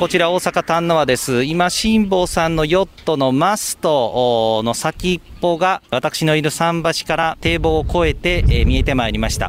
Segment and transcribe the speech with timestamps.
[0.00, 1.44] こちら大阪丹野和です。
[1.44, 9.48] 今辛坊さんのヨットのマストの先っぽが私のいる桟橋から堤防を越えて、え見えてまいりました。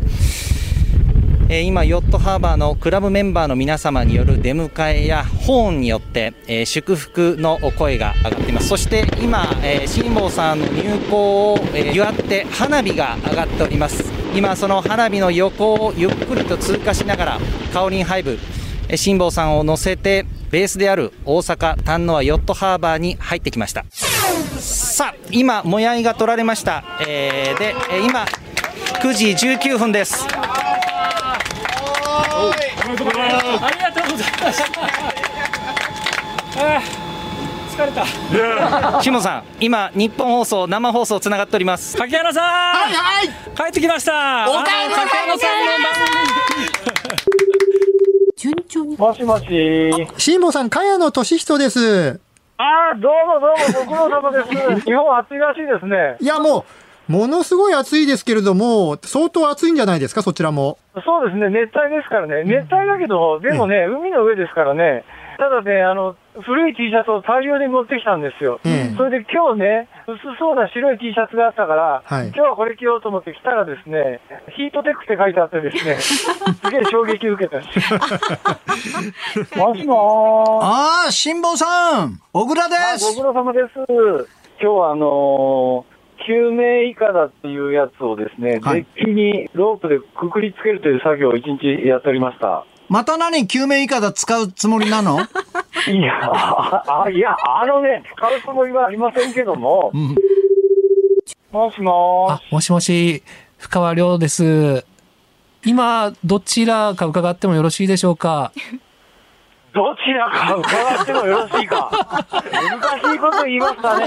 [1.49, 8.67] え今、ヨットハーバーのクラブメンバーの皆様による出迎えやホーンによって、え祝福の声が上がっています。
[8.67, 14.03] そして今、え辛坊さんの入港を、え祝って花火が上がっております。
[14.35, 17.39] 今、その花火の横をゆっくりと通過しながら
[17.73, 18.37] カオリンハイブ
[18.95, 27.73] 辛坊さんを乗せてベースである大阪丹野はヨットハーバーに入ってきましたさあ今もやいが取られました、えー、で
[28.05, 28.25] 今
[29.01, 30.27] 9時19分です
[33.61, 34.61] ありがとうございます。
[37.71, 38.05] 疲れた。
[39.01, 41.95] 下さん、今日本放送生放送つながっております。
[41.97, 42.43] 柿原さん。
[42.43, 43.27] はいはい。
[43.55, 44.45] 帰ってきました。
[44.49, 44.95] おかえりな
[45.37, 45.47] さ
[47.67, 47.70] い。
[48.41, 48.97] 順調に。
[48.97, 50.07] もしもし。
[50.17, 52.19] 辛坊さん、茅野俊人です。
[52.57, 54.81] ああ、どうもどうも、ご苦労様です。
[54.81, 56.17] 日本暑いらしいですね。
[56.19, 56.65] いや、も
[57.07, 57.11] う。
[57.11, 60.79] ものすごい暑いですけれども、相当暑いんじゃないですか、そちらも。
[61.05, 65.03] そうですね、熱帯ですからね、熱帯だけど、でもね、海の上ですからね、
[65.41, 68.59] ただね、あの、古い T シャツを大量に持ってきたんですよ。
[68.95, 74.21] それで今日ね、薄そうな白い T シャツがあったから、はい、今日はこれ着ようと思って着たらですね、
[74.55, 75.97] ヒートテックって書いてあってですね、
[76.61, 77.57] すげえ衝撃受けた。
[77.57, 80.63] んですもしもー。
[80.63, 83.15] ああ、辛坊さん小倉です。
[83.15, 83.73] ご苦労様です。
[84.61, 85.90] 今日はあのー
[86.27, 92.65] 救命いかだっていうやつをですね、はい、デッキにロープでくくりつけるという作業を一日やっておりました。
[92.89, 95.19] また何救命いかだ使うつもりなの？
[95.87, 96.13] いや、
[97.03, 99.91] あ、いや、あのね、使うつもりはありませんけども。
[99.93, 100.15] うん、
[101.51, 102.51] もしもし。
[102.53, 103.23] もしもし、
[103.57, 104.85] 深川亮です。
[105.65, 108.51] 今、どちらか伺ってもよろしいでしょうか？
[109.73, 111.89] どちらか伺ってもよろしいか。
[112.51, 114.05] 難しいこと言いましたね。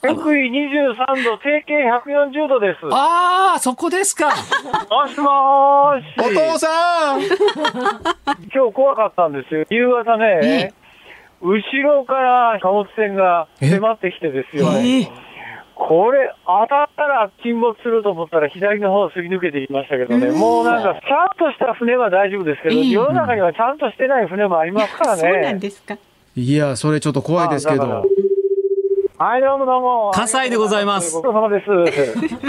[0.00, 2.78] 北緯23度、定型140度です。
[2.90, 4.28] ああ、そこですか。
[4.28, 4.34] も
[5.08, 6.04] しもーし。
[6.18, 7.20] お父さん
[8.54, 9.66] 今日怖かったんですよ。
[9.68, 10.72] 夕方ね、
[11.42, 15.10] 後ろから貨物船が迫ってきてですよね。
[15.88, 25.22] これ、当たったら沈没すると思ったら左の方をすり抜けていきましたけどね、もうなんか、ちゃんとした船は大丈夫ですけど、世の中にはちゃんとしてない船もありますからね。
[25.22, 25.96] そうなんですか。
[26.36, 28.04] いや、それちょっと怖いですけど。
[29.18, 30.10] はい、どうもどうも。
[30.14, 31.14] 火災でございます。
[31.14, 31.66] ご苦労様です。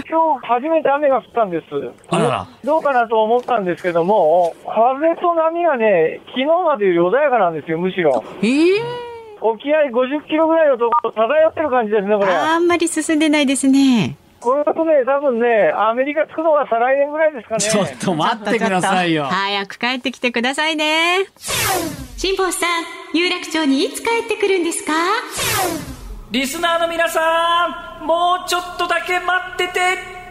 [0.09, 1.65] 今日初めて雨が降ったんです。
[2.09, 2.47] あらら。
[2.63, 8.23] どうかなと思ったんですけども、風と波がね、昨日までより穏やかなんですよ、むしろ。
[8.41, 9.12] えー
[9.45, 12.31] 沖合50キロぐらいのところ漂ってる感じですね、これ。
[12.33, 14.15] あんまり進んでないですね。
[14.39, 17.59] これだとね、多分ね、アメリカ着くのは再来年ぐらいですかね。
[17.61, 19.25] ちょっと待ってくださいよ。
[19.25, 21.25] 早く帰ってきてくださいね。
[22.17, 24.93] 辛坊さん、有楽町にいつ帰ってくるんですか？
[26.31, 29.73] リスナーの皆さん、もうちょっとだけ待ってて、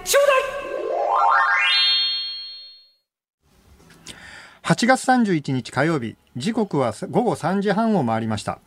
[0.04, 0.26] ちょう
[4.06, 8.58] だい8月31日火曜日、時刻は午後3時半を回りました。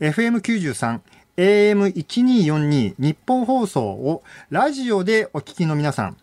[0.00, 1.00] FM93、
[1.36, 6.16] AM1242 日本放送をラジオでお聞きの皆さん。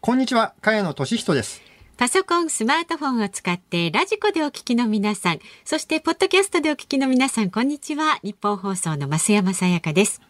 [0.00, 1.62] こんにちは、茅野俊人です。
[1.96, 8.18] パソコン、スマートフォンを使ってラジコでお聞きの皆さん、そしてポッドキャストでお聞きの皆さん、こんにちは。
[8.22, 10.20] 日本放送の増山さやかです。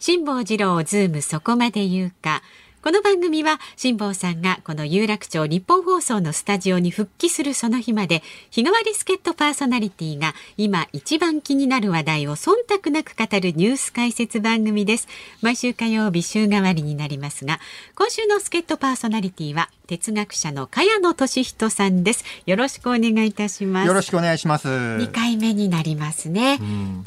[0.00, 2.42] 辛坊治郎ズームそこまで言うか。
[2.86, 15.08] この番組は辛坊さんがこの有楽町日本放送のスタジオに復帰するその日まで日替わり助っ人パーソナリティが今一番気になる話題を忖度なく語るニュース解説番組です。
[15.42, 17.58] 毎週火曜日週替わりになりますが
[17.96, 22.24] 今週の助っ人パーソナリティは哲学者の茅野俊人さんです。
[22.44, 23.86] よろしくお願いいたします。
[23.86, 24.68] よろしくお願いします。
[24.68, 26.58] 2回目になりますね、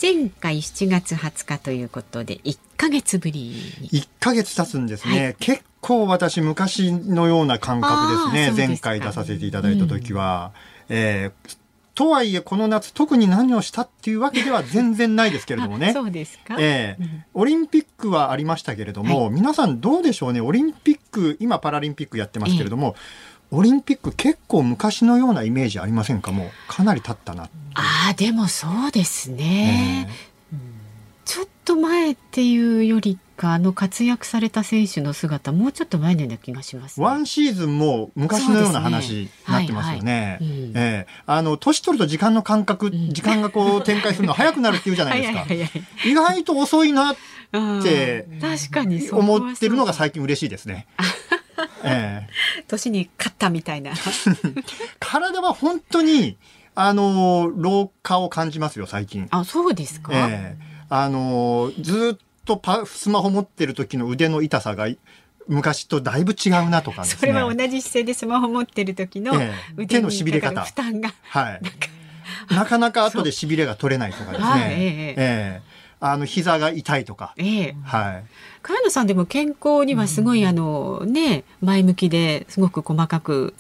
[0.02, 3.54] 前回7月20日ということで1ヶ月ぶり
[3.92, 8.68] 1ヶ月経つんですね、はい、結構私昔のような感覚ですね。
[8.68, 10.52] 前回出させていただいた時は、
[10.90, 11.58] うん、えー、
[12.00, 15.92] とはいえこの夏特に何をしたっていうわけでは全然ないですけれどもね。
[15.94, 20.40] そうですか、えー、うん、オリンピックはありましたけれども、はい、皆さんどうでしょうね。
[20.40, 22.96] オリンピック今パラリンピックやってますけれども、
[23.52, 26.32] えー、オリンピック結構昔のようなイメージありませんか？
[26.32, 30.14] もうかなり経ったなああでもそうですね、えー、
[31.30, 40.40] ちょっと前っていうよりかあの活躍された選手の姿もうちょっと前のような気がします、ね、ワンシーズンも昔のような話になってますよね。
[40.42, 45.46] えー、あの年取ると時間の感覚、時間がこう展開するの早くなるっていうじゃないですか。
[46.04, 47.16] 意外と遅いなっ
[47.84, 50.88] て確かに思ってるのが最近嬉しいですね。
[51.86, 53.92] ええー、年に勝ったみたいな。
[55.00, 56.38] 体は本当に
[56.74, 59.28] あの、老化を感じますよ、最近。
[59.30, 60.12] あ、そうですか？
[60.14, 64.88] ええあの、ずっとパスマホ持ってる時の腕の痛さが、
[65.48, 67.20] 昔とだいぶ違うなとかですね。
[67.20, 71.14] それは同じ姿勢でスマホ持ってる時のええ腕手のに痺れ方負担が。
[71.24, 71.62] はい。
[72.54, 74.48] なかなか後で痺れが取れないとかですね。
[74.48, 75.62] はいええええ
[76.02, 77.34] あの、膝が痛いとか。
[77.36, 77.76] ええ。
[77.84, 78.24] はい。
[78.62, 83.54] 茅野さんでも健康にはすごい、あのね前向きですごく細かく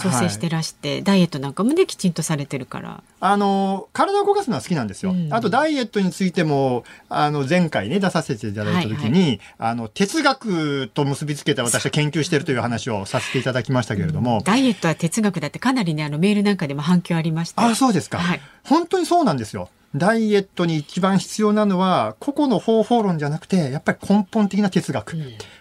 [0.00, 3.02] 調整してらして、ダイエットなんかもねきちんとされてるから。
[3.20, 5.12] あの、体を動かすのは好きなんですよ。
[5.12, 17.64] うんあと、ダイエットについても、あの、前回ね、出させていただいた時に、あの、哲学と結びつけて私は研究しているという話をさせていただきましたけれども、ダイエットは哲学だってかなりねあのメールなんかでも反響ありました。
[17.64, 19.68] あ、そうですか、はい本当にそうなんですよ。
[19.94, 25.16] ダイエットに一番必要なのは、個々の方法論じゃなくて、やっぱり根本的な哲学。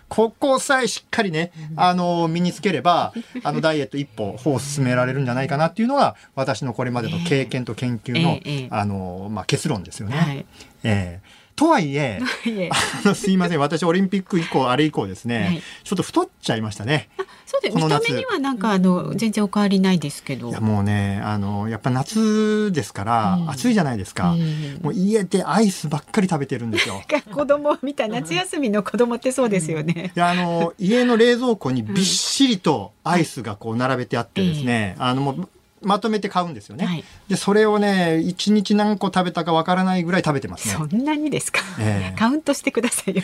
[0.09, 3.13] ここさえしっかりね、あの、身につければ、
[3.44, 8.39] あの、ダイエット一歩、歩を進められるんじゃないかなっていうのが、私のこれまでの経験と研究の、
[8.75, 10.18] あの、まあ、結論ですよね。
[10.18, 10.45] はい。
[10.83, 12.19] ええと はいえ、
[12.71, 13.59] あのすいません。
[13.59, 17.09] 私、オリンピック以降、あれ以降ですね、はいちょっと太っちゃいましたね。
[17.45, 20.50] そうで見この夏た目にはなんかあの全然お変わりないですけど。
[20.50, 24.31] いや、もうね、あの、やっぱ夏ですから、うん暑いじゃないですか。
[24.31, 27.01] うんもう家でアイスばっかり食べてるんですよ。
[27.31, 30.11] 子供みたい夏休みの子供ってそうですよね。
[30.15, 35.50] いや、あの、 家の冷蔵庫にびっしりとアイスがこう並べてあってですね、あの、もう、
[35.83, 36.85] まとめて買うんですよね。
[36.85, 40.74] はいで、それをね、一日何個食べたかわからないぐらい食べてますね。
[40.75, 41.59] そんなにですか？
[41.80, 43.21] ええカウントしてくださいよ。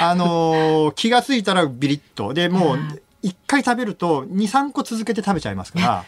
[0.00, 2.34] あのー 気がついたらビリッと。
[2.34, 6.04] で、もううん、一回食べると、2、3個続けて食べちゃいますから、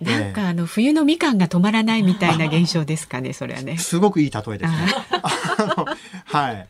[0.00, 3.78] なんかあの冬のみかんが止まらないみたいな現象ですかね、 それはね。
[3.78, 4.78] すごくいい例えですね。
[6.26, 6.66] はい。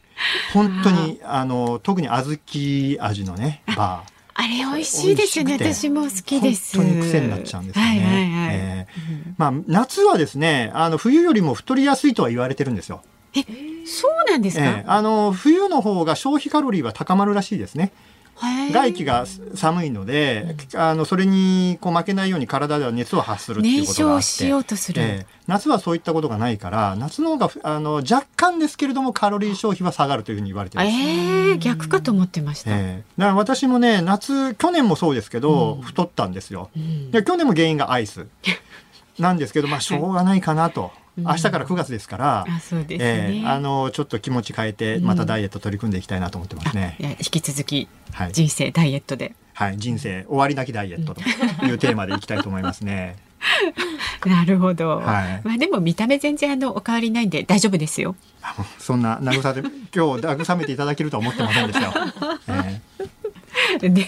[0.52, 4.12] 本当に、あの、特に小豆味のね、バー。
[4.34, 5.55] あれ美味しいですよね。
[5.61, 6.76] 私も好きです。
[6.76, 8.88] 本当に癖になっちゃうんですよね。
[9.37, 13.02] まあ、夏はですね、あの、冬よりも太りやすいとは言われてるんですよ。
[13.87, 14.64] そうなんですか？
[14.64, 17.93] ええあの、冬の方が消費カロリーは高まるらしいですね。
[18.73, 19.25] 外気が
[19.55, 24.21] 寒いので、あの、それにこう負けないように体では熱を発するっていう燃ことがあ。
[24.97, 30.89] ええ夏はそういったことがないから、夏の方が、あの、若干ですけれども、カロリー消費は下がるというふうに言われてます。
[30.89, 32.71] ええ逆かと思ってました。
[32.71, 36.71] ええだから私もね、夏、去年もそうですけど、太ったんですよ。
[36.77, 38.27] うんで去年も原因がアイス
[39.19, 40.93] なんですけど、まあ、しょうがないかなと。
[41.17, 42.87] 明日から9月ですから、うですね。
[42.99, 46.97] ええあの、ちょっと気持ち変えて、またダイエット取り組んでいきたいなと思ってますね。
[47.00, 48.32] いや引き続きはい。
[48.32, 49.35] 人生ダイエットで。
[49.55, 49.79] はい。
[49.79, 51.20] 人生、終わりなきダイエットと
[51.67, 53.17] いうテーマでいきたいと思いますね。
[54.25, 54.99] なるほど。
[54.99, 58.15] はいまあでも見た目全然あのお変わりないんで大丈夫ですよ。
[58.79, 61.93] そんな慰め、今日慰めていただけるとは思ってませんでしたよ。
[62.49, 62.81] え
[63.78, 64.06] で、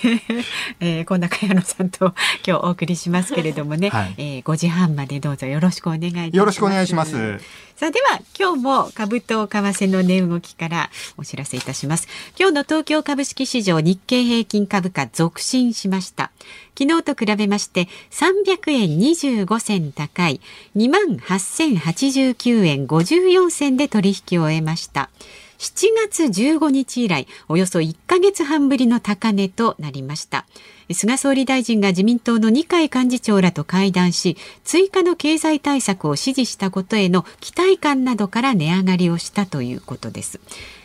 [0.81, 2.15] えー、こんな茅野さんと
[2.47, 6.31] 今日お送りしますけれどもね、はいえー、5時半までどうぞよろしくお願いします。
[6.35, 7.39] えよろしくお願いします。
[7.77, 12.07] さあでは今日も株と為替の値動きからお知らせいたします。
[12.39, 16.31] 今日の東京株式市場日経平均株価続伸しました。
[16.79, 20.41] 昨日と比べまして300円25銭高い
[20.77, 25.11] 28,089円54銭で取引を終えました。
[25.65, 30.45] 7月15日以来およそ1ヶ月半ぶりの高値となりました。
[30.93, 40.39] 菅総理大臣が自民党の二階幹事長らと会談し追加の経済対策を指示したことへの期待感などから値上がりをしたということです。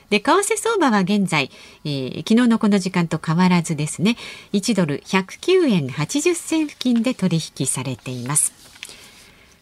[0.10, 1.52] で為替相場は現在、
[1.84, 4.16] えー昨日のこの時間と変わらずですね
[4.54, 8.54] 1ドル109円80銭付近で取引されています。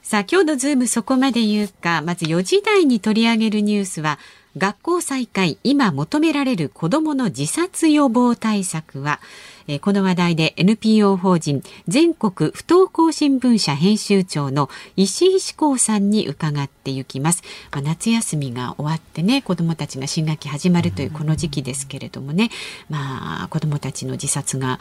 [0.04, 4.20] さあ今日のズームそこまで言うかまず4時台に取り上げるニュースは
[4.58, 9.20] 学校再開今求められる子どもの自殺予防対策は
[9.68, 22.50] えーこの話題で NPO 法人全国不登校新聞社編集長の石井志功さんに伺っていきます、まあ、夏休みが終わってね子どもたちが新学期始まるというこの時期ですけれどもね、
[22.90, 24.80] まあ子どもたちの自殺が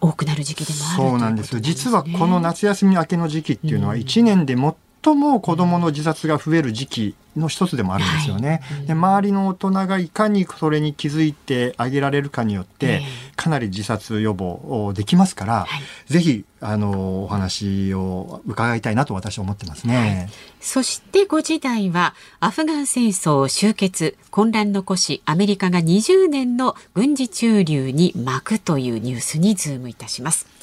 [0.00, 1.60] 多くなる時期でもあるそうなんですよ。
[1.60, 4.74] ね実はこの夏休み明けの時期っていうのは1年で最
[5.14, 8.60] も子供の自殺が増える時期の一つでもあるんですよね。
[8.86, 13.02] で周りの大人がいかにそれに気づいてあげられるかによってえ
[13.36, 20.28] かなり自殺予防できますから、はいぜひあのお話を伺いたいなと私は思ってますね。
[20.60, 30.59] そして5時台はアフガン戦争終結混乱残しアメリカが20年の軍事駐留に幕というニュースにズームいたします。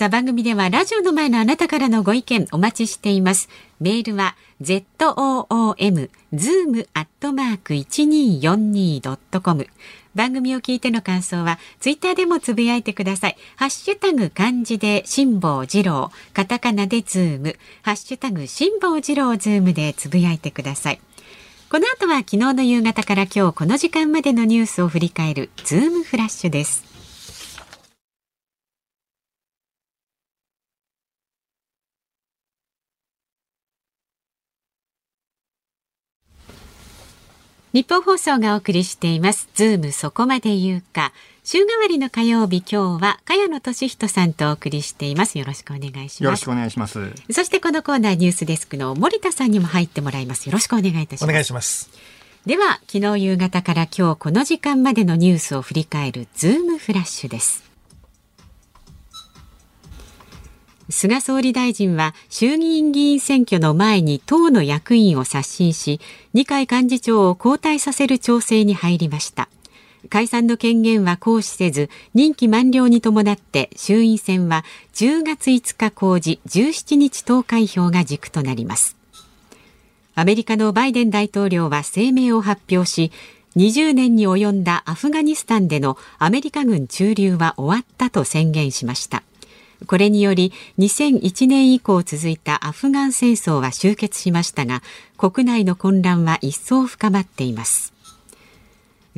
[0.00, 3.50] さあ番組ではラジオの前のあなたからのご意見お待ちしています。
[3.80, 9.66] メールは zoom zoom アットマーク 1242.com
[10.14, 13.36] 番組を聞いての感想はツイッターでもつぶやいてください。
[13.56, 21.00] ハッシュタグ漢字で辛坊治郎、カタカナでズーム、ハッシュタグ辛坊治郎ズームでつぶやいてください。
[21.70, 26.89] この後は昨日の夕方から今日この時間までのニュースを振り返るズームフラッシュです。
[37.72, 39.48] ニッポン放送がお送りしています。
[39.54, 41.12] ズームそこまで言うか。
[41.44, 45.38] 週替わりの火曜日、今日は萱野稔人さんとお送りしています。
[45.38, 46.24] よろしくお願いします。
[46.24, 46.98] よろしくお願いします。
[47.30, 50.46] そしてこのコーナーニュースデスクの森田さんにも入ってもらいます。
[50.46, 51.30] よろしくお願いいたします。
[51.30, 51.90] お願いします。
[52.44, 57.69] では、昨日夕方から今日この時間までのニュースを振り返るズームフラッシュです。
[60.90, 66.00] 菅総理大臣は衆議院議員選挙の前に党の役員を刷新し
[66.34, 69.48] 二階幹事長を交代させる調整に入りました。
[70.08, 78.96] 解散の権限は行使せず任期満了に伴って衆院選は10月5日公示17日投開票が軸となります。
[80.14, 83.12] アメリカのバイデン大統領は声明を発表し
[83.56, 89.22] 20年に及んだアフガニスタンでのアメリカ軍駐留は終わったと宣言しました。
[89.86, 94.82] これにより2001年以降続いたアフガン戦争は終結しましたが
[95.16, 97.92] 国内の混乱は一層深まっています。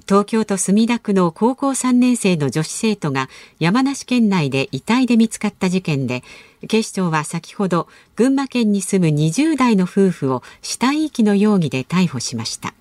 [0.09, 3.29] 東京都墨田区の高校3年生の女子生徒が
[3.59, 6.23] 山梨県内で遺体で見つかった事件で
[6.67, 12.75] 警視庁は先ほど群馬県に住む20代の夫婦を死体遺棄の容疑で逮捕しました。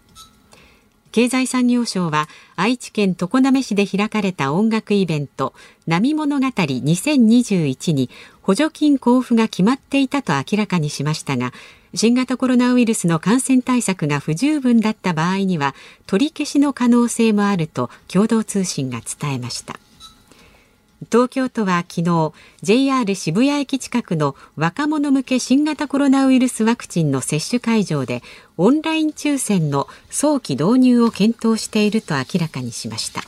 [1.11, 5.53] 経済産業省は愛知県常滑市で開かれた音楽イベント
[5.87, 8.09] 波物語2021に
[8.41, 11.51] 補助金交付が決まっていたと明らかにしましたが
[11.93, 15.75] 新型コロナウイルスの感染対策が不十分だった場合には
[16.07, 19.77] 取り消しの可能性もあると共同通信が伝えました。
[21.09, 28.21] 東京都は昨日 JR 渋谷駅近くの若者向け新型コロナウイルスワクチンの接種会場で
[28.57, 33.21] オンライン抽選の早期導入を検討していると明らかにしました。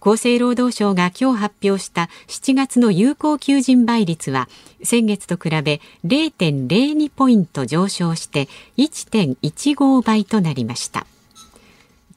[0.00, 4.48] 厚生労働省が今日発表した7月の有効求人倍率は
[4.84, 11.06] 先月と比べ0.02ポイント上昇して1.15倍となりました。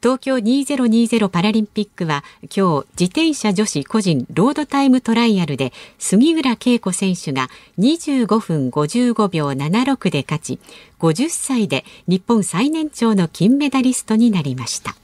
[0.01, 10.59] 東京2020パラリンピックは今日自転車女子個人ロードタイムトライアルで杉浦恵子選手が25分55秒76で勝ち
[10.99, 14.95] 50歳で日本最年長の金メダリストになりました。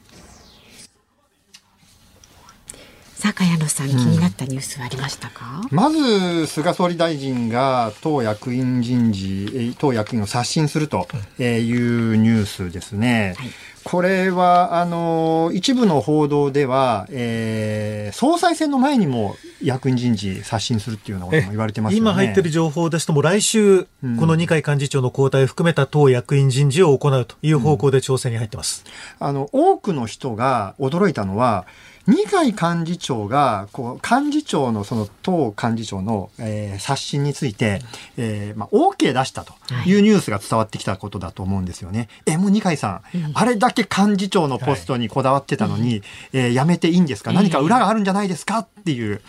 [3.13, 11.07] 坂谷野さん、気になったニュースはありましたか、うん、まず、菅総理大臣が党役員人事、党役員を刷新すると
[11.39, 13.33] いうニュースですね。
[13.37, 13.49] はい
[13.87, 23.07] これは、あの、一部の報道では、えー、総裁選の前にも役員人事刷新するっていうようなことも言われてます、ね、今入ってる情報です。
[23.07, 23.87] とも来週、こ
[24.25, 28.83] の二階幹事長の交代を含めた党役員人事を行うという方向で調整に入ってます。
[29.21, 31.65] うん、あの、多くの人が驚いたのは、
[32.07, 37.81] 二階幹事長が、こう、幹事長の、その党幹事長の、えー、刷新について、
[38.15, 39.53] えー、まあ、OK 出したと
[39.85, 41.99] いうニュースが伝わってきたことだと思うんですよね。
[41.99, 47.33] はい、え、もう二階さん、うん、あれだけ幹事長のポストにこだわってたのに、はい、えー、辞めていいんですか？
[47.33, 48.59] 何か裏があるんじゃないですか？
[48.59, 49.21] っていう、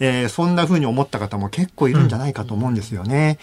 [0.00, 3.38] えー、そんな風に思った方も結構いるんじゃないかと思うんですよね。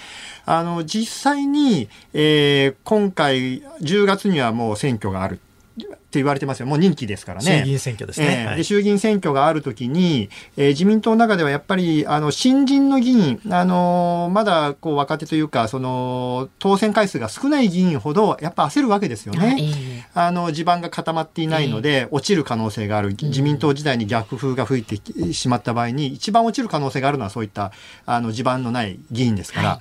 [0.45, 5.39] あの、実際に、えー、今回、10月にはもう選挙がある。
[5.75, 6.67] って言われてますよ。
[6.67, 7.59] もう任期ですからね。
[7.59, 8.45] 衆議院選挙ですね。
[8.49, 20.05] えー、で衆議院選挙があるときに、えー、自民党の中ではやっぱり、あの、新人の議員、あのー、まだ、こう、若手というか、その、当選回数が少ない議員ほど、やっぱ焦るわけですよね。
[20.13, 23.15] あの、地盤が固まっていないので、落ちる可能性がある。
[23.19, 27.71] 自民党時代に逆風が吹いてしまった場合に、一番落ちる可能性があるのは、そういった、
[28.05, 29.79] あの、地盤のない議員ですから、はい、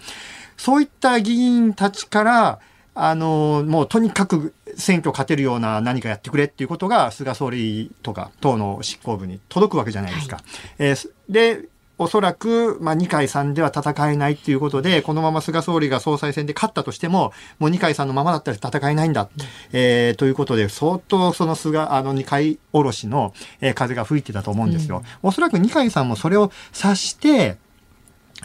[0.56, 2.58] そういった議員たちから、
[2.94, 10.37] あの、もうとにかく選挙勝てるような何かやってくれっていうことが菅総理とか党の執行部に届くわけじゃないですか。
[10.37, 10.45] はい、
[10.79, 19.23] えー、で、おそらく、まあ、二階さんでは戦えないっていうことで、このまま菅総理が総裁選で勝ったとしても、もう二階さんのままだったら戦えないんだ。
[19.23, 25.02] うん、えー、ということで、相当その菅、あの二階おろしの、えー、風が吹いてたと思うんですよ。
[25.23, 27.57] うん、おそらく二階さんもそれを察して、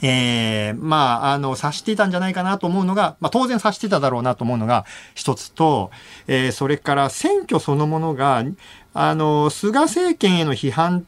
[0.02, 4.86] ええー、まあ、あの、察していたんじゃないかなと思うのが、まあ、当然察してただろうなと思うのが
[5.16, 5.92] 一つと、
[6.28, 8.44] えー、それから選挙そのものが、
[8.94, 11.06] あの、菅政権への批判ん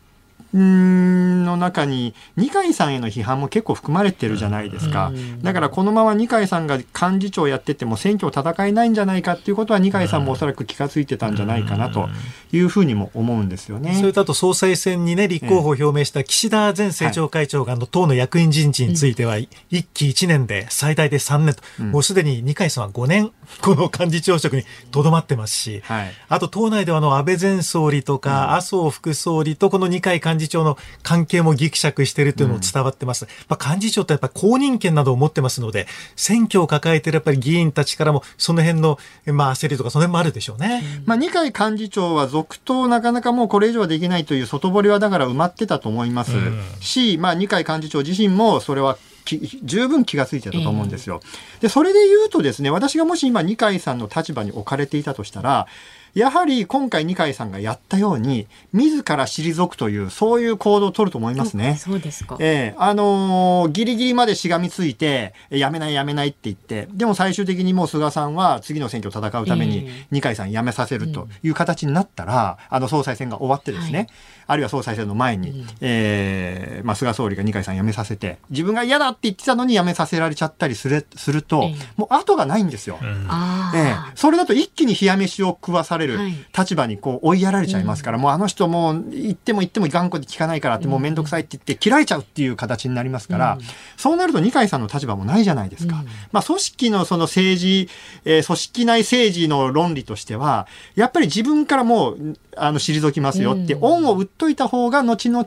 [0.53, 5.11] の中に二階さんへの批判も結構含まれてるじゃないですか。
[5.41, 12.09] だからこのまま二階さんが幹事長やってても選挙戦えないんじゃないかっていうことは二階さんもおそらく気がついてたんじゃないかなと
[12.51, 13.95] いうふうにも思うんですよね。
[13.95, 21.53] それとあと総裁選にね、立候補を表明した岸田前政調会長が、あの党の役員人事については、一期1年で最大で3年。
[21.53, 26.11] と、もうすでに二階さんは5年、この幹事長職にとどまってますし、はい。
[26.27, 33.27] あと党内ではあの安倍前総理とか、麻生副総理とこの二階幹事長の関係もぎくしゃくしているというのも伝わってます。
[33.49, 40.83] まあ、幹事長ってやっぱり公認権などを持ってますので、選挙を抱えているやっぱり議員たちからも、その辺の、まあ、焦りとか、その辺もあるでしょうね。
[41.05, 46.31] まあ、二階幹事長は続投なかなかもうこれ以上はできないという外堀はだから埋まってたと思います
[46.79, 51.21] し、まあ、二階幹事長自身もそれはき十分気がついてたと思うんですよ。
[51.61, 55.67] で、それで言うとですね、私がもし今二階さんの立場に置かれていたとしたら、
[56.13, 61.77] やはり今回二階さんがやったように、自ら退くという、そういう行動を取ると思いますね。
[61.79, 62.37] そうですか。
[62.39, 74.07] ええあのーギリギリまでしがみついて、えやめないやめないって言って、でも最終的にもう菅さんは次の選挙を戦うためにええ二階さん辞めさせるという形になったら、あの総裁選が終わってですね、はい
[74.49, 81.75] あるいは総裁選の前に、ええまあ、菅総理が二階さん辞めさせて、自分が嫌だって言ってたのに辞めさせられちゃったりするすると、ええ。
[81.97, 82.97] もう後がないんですよ。
[83.27, 83.91] あええ。
[83.91, 86.33] あ、それだと一気に冷や飯を食わされるはい。
[86.57, 93.59] 立場にこう追いやられちゃいますから、もうあの人もう言っても言っても頑固で聞かないからってもうめんどくさいって言って切られちゃうっていう形になりますから、
[93.97, 96.03] そうなると二階さんの立場もないじゃないですか。
[96.31, 97.89] まあ組織のその政治、
[98.25, 100.65] えー組織内政治の論理としては、
[100.95, 103.83] やっぱり自分からもう、あの、退きますよって、うん。
[103.83, 105.45] 恩を売っといた方が後々、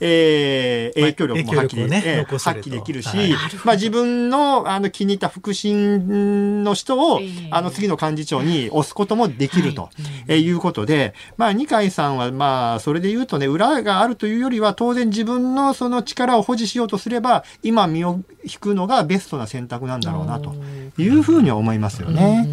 [0.00, 3.30] えー影響力も発揮で,、ね発揮できるし、はい。
[3.64, 7.48] まあ自分のあの気に入った腹心の人を、ええ。
[7.50, 9.92] あの次の幹事長に押すこともできると、はい。
[10.28, 20.54] えーいうことで、まあ二階さんはまあそれで言うとね、裏があるというよりは当然自分のその力を保持しようとすれば、今身を引くのがベストな選択なんだろうなと
[20.98, 22.48] いうふうには思いますよね。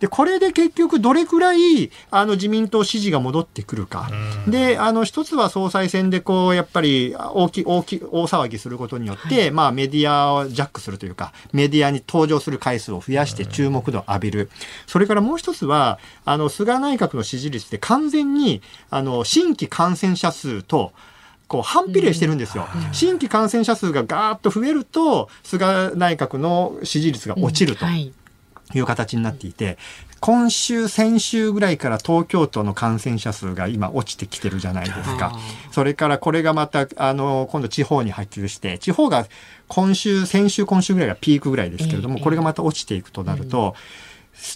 [0.00, 4.10] で、これで結局どれくらい、あの、自民党支持が戻ってくるか。
[4.46, 14.50] で、あの、一つは総裁選でこう、やっぱり、大き、大き、大騒ぎすることによって、まあ、メディアをジャックするというか、メディアに登場する回数を増やして注目度を浴びる。
[14.86, 20.92] それからもう一つは、あの、菅内閣の支持率で完全に、あの、新規感染者数と、
[21.48, 22.66] こう反比例してるんですよ。
[22.92, 27.86] 新規感染者数がガーッと増えると、菅内閣の支持率が落ちると。
[27.86, 28.12] はい。
[28.74, 29.78] いう形になっていて、
[30.20, 35.38] 今週、先週ぐらいから東京都の感染者数が今落ちてきてるじゃないですか。
[35.70, 39.26] それからこれがまた、あの、今度地方に波及して、地方が
[39.68, 43.74] 今週、先週、今週ぐらいがピークぐらいですけれども、ええこれがまた落ちていくとなると、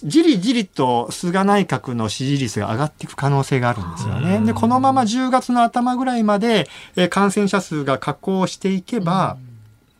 [0.03, 4.39] じりじりと菅内閣の支持率が上がっていく可能性があるんですよね。
[4.45, 9.37] で、このまま10月の頭ぐらいまで、えー感染者数が下降していけば、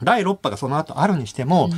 [0.04, 1.70] 第6波がその後あるにしても、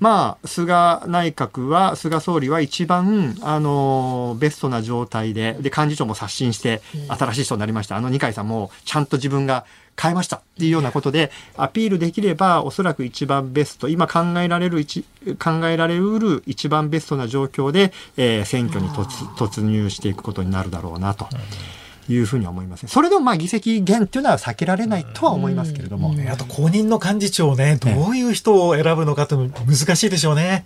[0.00, 7.96] まあ、菅内閣は、菅総理は一番、あの、ベストな状態で、で、幹事長も刷新して、新しい人になりました。
[7.96, 9.66] あの二階さんも、ちゃんと自分が
[10.00, 10.36] 変えました。
[10.38, 15.04] っていうようなことで、アピールできれば、おそらく一番ベスト、今考えられる一、
[15.38, 21.28] 考えられうる一番ベストな状況で、えー選挙に突突入していくことになるだろうな、と
[22.12, 22.88] いうふうに思いますね。
[22.88, 26.12] それでも、まあ、議席減っていうのは避けられないとは思いますけれども。
[26.14, 30.64] ねあと公認の幹事長をね、どういう人を選ぶのかというの難しいでしょうね。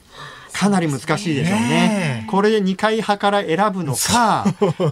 [0.52, 2.24] かなり難しいでしょうねね。
[2.26, 4.44] えこれで二階派から選ぶのか、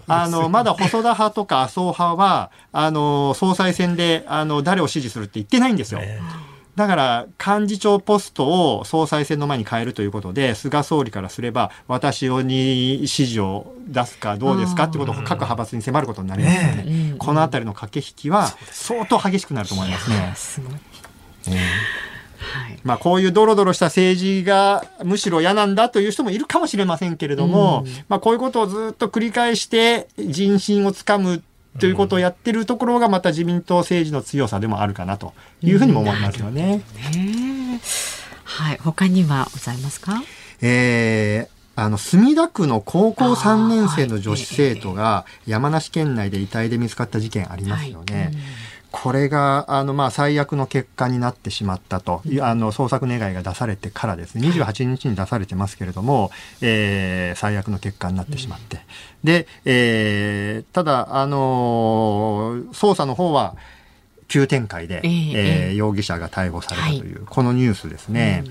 [0.09, 6.01] あの、まだ細田派とか麻生派は、あの、総裁選で、あの、誰を支持するって言ってないんですよ。
[6.01, 6.21] ね
[6.75, 16.85] だから、幹事長ポストを総裁選の前に変えるということで、菅総理からすれば、私に指示を出すかどうですかってことを各派閥に迫ることになりますよね。
[16.85, 20.35] ねこのあたりの駆け引きは、相当激しくなると思いますね。
[22.43, 22.79] はい。
[22.83, 31.43] まあこういうドロドロした政治がむしろ嫌なんだという人もいるかもしれませんけれども、まあこういうことをずっと繰り返して人心をつかむ
[31.79, 35.33] ということをやってるところがまた自民党政治の強さでもあるかなと
[35.63, 36.83] いうふうにも思いますよね。
[38.45, 38.79] はい。
[38.83, 40.23] 他にはございますか？
[40.61, 48.31] えーあの、墨田区の高校3年生の女子生徒が山梨県内で遺体で見つかった事件ありますよね。
[48.93, 58.81] これが、あの、まあ、最悪の結果になってしまったと、いうあの、捜索願いが出されてからですね、28日に出されてますけれども、えー最悪の結果になってしまって。
[59.25, 63.57] で、えーただ、あのー捜査の方は、
[64.29, 65.73] 急展開で、えええええ。
[65.73, 68.45] ー容疑者が逮捕されたという、このニュースですね。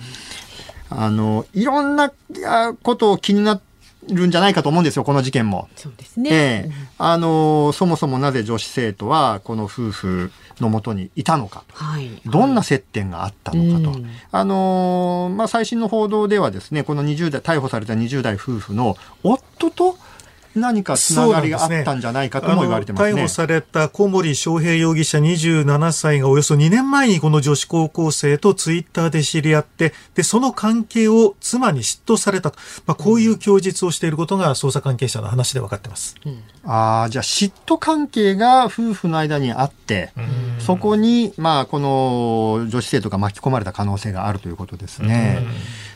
[0.90, 2.12] あの、いろんな
[2.48, 3.62] あことを気になっ
[4.10, 5.68] るんじゃないかと思うんですよ、この事件も。
[5.76, 6.30] そうですね。
[6.32, 11.76] ええあの、そもそもなぜ女子生徒はこの夫婦のもとにいたのかと。
[11.76, 12.10] はい。
[12.26, 13.98] どんな接点があったのかと。
[13.98, 19.98] うんあのーまあ、最新の報道ではですね、この20代、逮捕された20代夫婦の夫と
[20.56, 23.10] 何かつながりがあったんじゃないかとも言われてますね。
[23.10, 32.60] あの逮捕された小森章平容疑者27歳がおよそ2年前にこの女子高校生とツイッターで知り合って、で、その関係を妻に嫉妬されたと。
[32.86, 36.16] まあ、こういう供述をしていることが捜査関係者の話で分かってます。
[36.64, 40.12] ああ、じゃあ嫉妬関係が夫婦の間にあって、
[40.60, 45.46] そこに、まあ、この女子生徒が巻き込まれた可能性があるということですね。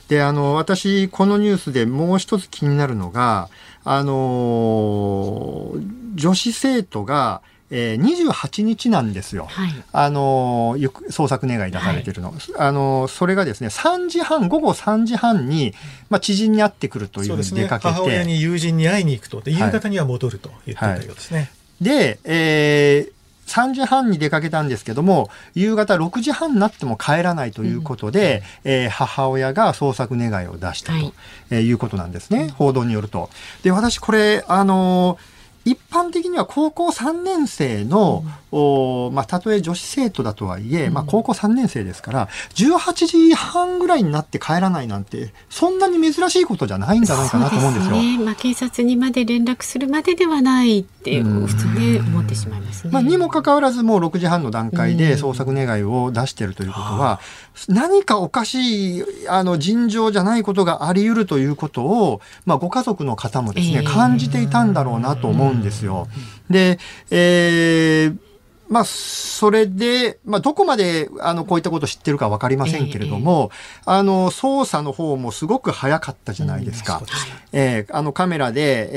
[0.08, 3.50] で、あの、私、このニュースでもう一つ気になるのが、
[3.86, 5.74] あの、
[6.16, 9.46] 女子生徒が、えー、28日なんですよ。
[9.46, 9.84] はい。
[9.92, 12.34] あの、捜索願い出されてるの。
[12.58, 15.74] あの、それがですね、3時半、午後3時半に、
[16.10, 17.42] まあ、知人に会ってくるというふう。
[17.42, 17.94] に出かけて。
[17.94, 19.42] 母親に友人に会いに行くと。
[19.42, 21.52] で、夕方には戻ると言っていたようですね。
[21.80, 23.16] で、えー
[23.48, 31.14] 3時半に出かけたんですけども、夕方6時半になっても帰らないということで、えー母親が捜索願いを出したと、はい。
[31.52, 33.30] えーいうことなんですね、報道によると。
[33.64, 35.36] で、私これ、あのー
[35.68, 47.96] 一般的には高校3年生の、おまあ、たとえ女子生徒だとはいえ、まあ、高校3年生ですから、18時半ぐらいになって帰らないなんて、そんなに珍しいことじゃないんじゃないかなと思うんですよ。
[47.96, 48.18] ね。
[48.20, 52.92] まあ警察にまで連絡するまでではないってうん普通ね思ってしまいますね。
[52.94, 57.20] まあ、にもかかわらずもう6時半の段階でうん捜索願いを出しているということは、
[57.68, 66.08] 何かおかしいあの尋常じゃないことがあり得るということを、まあ、ご家族の方もですね、ええ感じていたんだろうなと思うんですよ。
[66.50, 66.80] で、
[67.12, 68.25] えー
[68.68, 73.52] まあ、それで、まあ、どこまで、あの、こういったことを知ってるかわかりませんけれども、
[73.86, 77.00] あの、捜査の方もすごく早かったじゃないですか。
[77.00, 77.32] そうですね。
[77.54, 78.90] えーあのカメラで、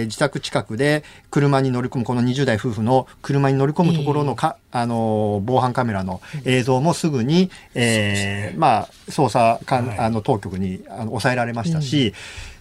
[0.00, 9.98] えー自宅近くで車に乗り込む、この20代夫婦の車に乗り込むところのか、あのー、防犯カメラの映像もすぐに、えーまあ、捜査官、はい。
[9.98, 12.14] あの、当局にあの抑えられましたし、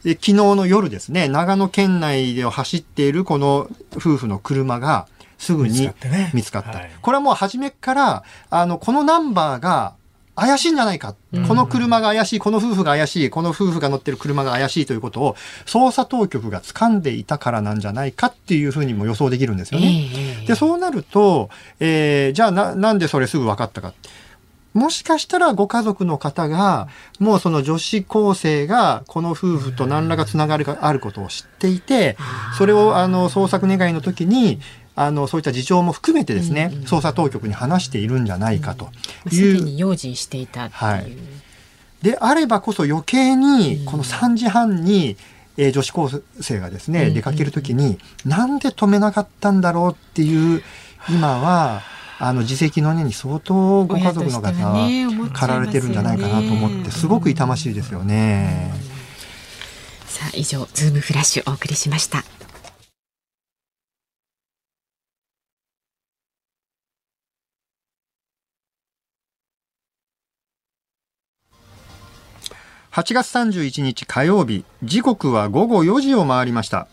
[0.04, 5.90] で昨日の夜ですね、長野県内で走っているこの夫婦の車がすぐ見つに
[6.34, 6.70] 見つかった。
[6.80, 9.94] はいこれはもう初めから、あの、このナンバーが
[10.36, 11.16] 怪しいんじゃないか。
[11.48, 20.10] この車が怪しい、この夫婦が怪しい、この夫婦が乗ってる車が怪しいということを、捜査当局が掴んでいたからなんじゃないかっていうふうにも予想できるんですよね。
[20.14, 23.94] ええで、そうなると、えーじゃあな、なんでそれすぐ分かったか。
[24.74, 32.18] もしかしたらご家族の方が、もうその女子高生がこの夫婦と何らかつながりがあることを知っていて、
[32.58, 34.60] それをあの捜索願いの時に、
[34.96, 38.90] あの、そういった事情も含めてですね、捜査当局に話しているんじゃないかと
[39.30, 39.58] すいう。
[39.58, 40.70] でに用心していた。
[40.70, 41.12] はい。
[42.02, 45.18] であればこそ余計にこの3時半に、
[45.58, 50.62] えー女子高生がですね、出かけるときに、なんで止めなかったんだろうっていう、
[51.10, 51.82] 今は、
[52.20, 54.88] あの、自責の根に相当ご家族の方は
[55.34, 58.74] 駆られてるんじゃないかなと思って、すごく痛ましいですよね。
[60.08, 62.24] さあ以上ズームフラッシュお送りしました。
[72.96, 76.88] 8月31日火曜日、時刻は午後4時を回りました。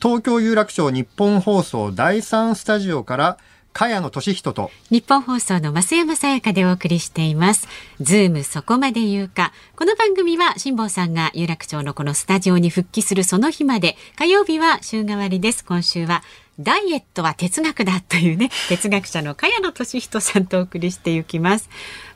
[0.00, 3.38] 東京有楽町日本放送第3スタジオから、
[3.74, 7.68] 茅野俊人と、日本放送の増山さやかでお送りしています。
[8.00, 9.52] ズームそこまで言うか。
[9.76, 15.66] この番組は辛坊さんが有楽町のこのスタジオに復帰するその日まで、火曜日は週替わりです。
[15.66, 16.22] 今週は
[16.58, 21.68] ダイエットは哲学だというね、 哲学者の萱野稔人さんとお送りしていきます。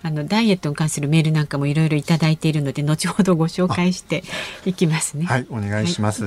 [0.02, 4.24] あの、ダイエットに関するメールなんかもいろいろいただいているので、後ほどご紹介して
[4.64, 5.26] いきますね。
[5.26, 6.24] はい、お願いします。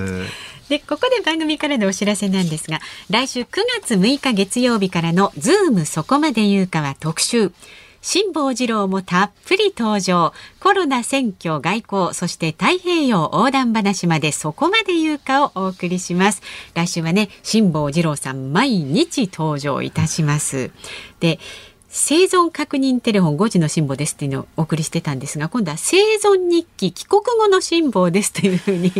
[0.69, 3.47] で、ここで番組からのお知らせなんですが、来週9
[3.81, 7.51] 月6日月曜日からのズームそこまで言うかは特集。
[8.03, 10.33] 辛坊治郎もたっぷり登場。
[10.59, 16.41] コロナ選挙外交、そして太平洋横断話までそこまで言うかをお送りします。
[16.73, 20.71] 来週はね、辛坊治郎さん毎日登場いたします。
[21.21, 21.39] で、
[21.95, 28.91] 生存確認テレフォン5時の辛抱ですっていうのをお送りしてたんですが、今度は生存日記帰国後の辛抱ですというふうに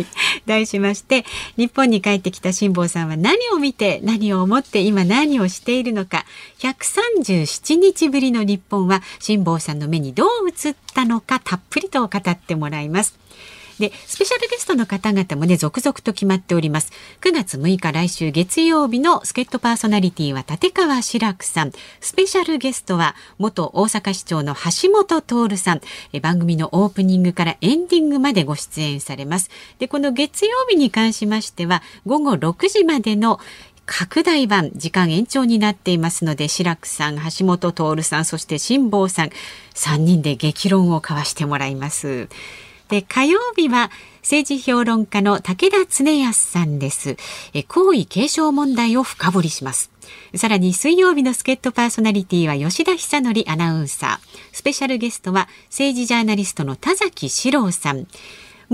[0.46, 1.24] 題しまして、
[1.58, 6.24] 日本に帰ってきた辛抱さんは何を見て、何を思って、今何をしているのか、
[6.60, 13.18] 137日ぶりの日本は辛抱さんの目にどう映ったのか、たっぷりと語ってもらいます。
[13.78, 16.92] で、スペシャルゲストの方々もね、続々と決まっております。
[17.20, 21.72] 9月6日来週月曜日の助っ人パーソナリティは立川志らくさん。
[22.00, 25.80] スペシャルゲストは元大阪市長の橋本徹さん。
[26.12, 29.50] え番組のオープニングからエンディングまでご出演されます。
[29.78, 33.40] で、この月曜日に関しましては、午後6時までの
[33.86, 39.30] 拡大版時間延長になっていますので志くさん橋本徹さんそして辛坊さん
[39.74, 42.28] 3人で激論を交わしてもらいます。
[42.88, 47.16] で火曜日は政治評論家の武田恒康さんです。
[47.52, 49.90] え皇位継承問題を深掘りします。
[50.34, 54.38] さらに水曜日の助っ人パーソナリティは吉田久典アナウンサー。
[54.52, 58.06] スペシャルゲストは政治ジャーナリストの田崎史郎さん。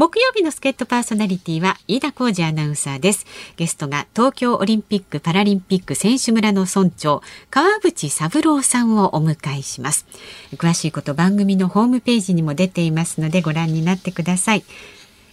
[0.00, 3.26] 木曜日の助っ人パーソナリティは飯田浩二アナウンサーです。
[3.56, 10.06] ゲストが東京オリンピック・パラリンピック選手村の村長、川淵三郎さんをお迎えします。
[10.54, 14.64] 詳しいこと番組のホームページにも出ていますのでご覧になってください。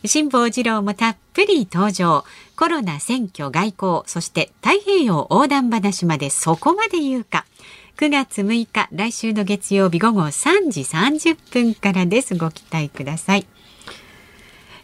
[0.03, 2.25] 辛坊治郎もたっぷり登場。
[2.57, 7.45] コロナ、選挙、外交、そして太平洋横断話までそこまで言うか。
[7.95, 12.35] 9月6日、来週の月曜日午後3時30分からです。
[12.35, 13.47] ご期待ください。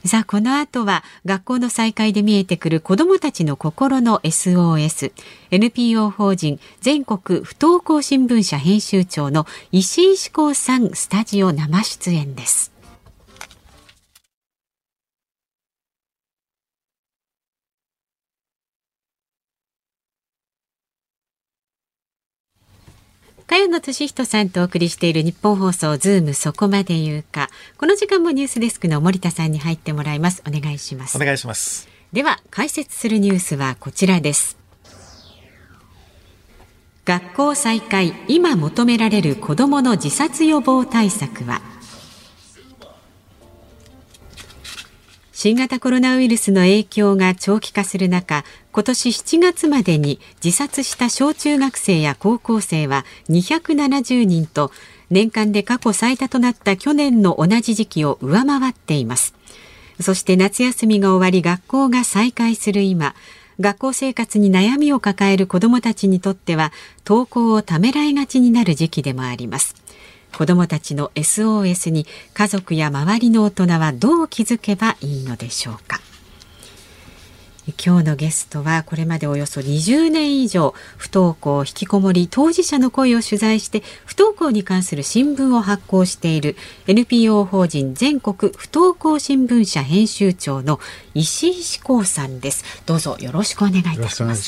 [0.06, 5.14] さあ、この後は学校の再開で見えてくる子どもたちの心の SOS。
[5.50, 12.73] NPO 法人全国不登校新聞社編集長の石井志功さん、スタジオ生出演です。
[23.46, 27.50] 茅野俊人さんとお送りしている日本放送ズームそこまで言うか。
[27.78, 30.42] この時間もニュースデスクの森田さんに入ってもらいます。
[30.48, 31.18] お願いします。
[31.18, 31.90] お願いします。
[32.14, 34.58] では解説するニュースはこちらです。
[37.06, 41.73] 学校再開今求められる子どもの自殺予防対策は？
[45.44, 54.72] 新型コロナウイルスの影響が長期化する中今年7月までに自殺した小中学生や高校生は270人と
[55.10, 59.36] 年間で過去最多となった去年の同じ時期を上回っています。
[60.00, 63.14] そして夏休みが終わり学校が再開する今
[63.60, 66.72] 学校生活に悩みを抱える子どもたちにとっては
[67.06, 69.83] 登校をためらいがちになる時期でもあります。
[70.36, 76.02] 子どもたちの SOS に家族や周りの大人はどう気づけばいいのでしょうか。
[77.84, 90.80] 今日のゲストはこれまでおよそ20年以上不登校引きこもり当事者の声を取材して不登校に関する新聞を発行している NPO 法人全国不登校新聞社編集長の
[91.14, 92.66] 石井志功さんです。
[92.86, 94.42] どうぞよろしくお願いいたします。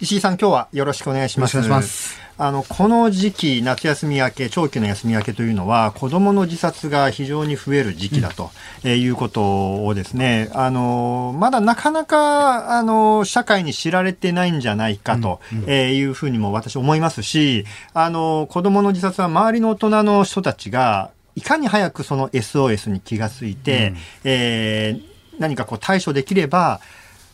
[0.00, 8.50] 石井さん今日はよろしくお願いしますあのこの時期、夏休み明け、長期の休み明けというのは、子どもの自殺が非常に増える時期だと、
[8.82, 25.02] うん、えー、いうことをですね、あのまだなかなかあの社会に知られてないんじゃないかと、えー、いうふうにも私、思いますし、あの子どもの自殺は周りの大人の人たちが、いかに早くその SOS に気がついて、うん、えー、
[25.38, 26.80] 何かこう対処できれば、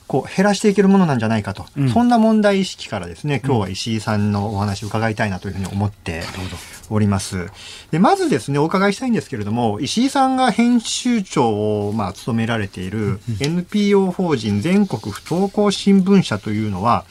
[0.09, 6.25] こう減らしていけるものなんじゃないかと、うん、そんな問題意識からですね、今日は石井さんのお話を伺いたいなというふうに思って
[6.91, 7.49] おります。
[7.91, 17.05] で、まずですね、お伺いしたいんですけれども、石井さんが編集長を、まあ、務められている NPO 法人全国不登校新聞社というのは、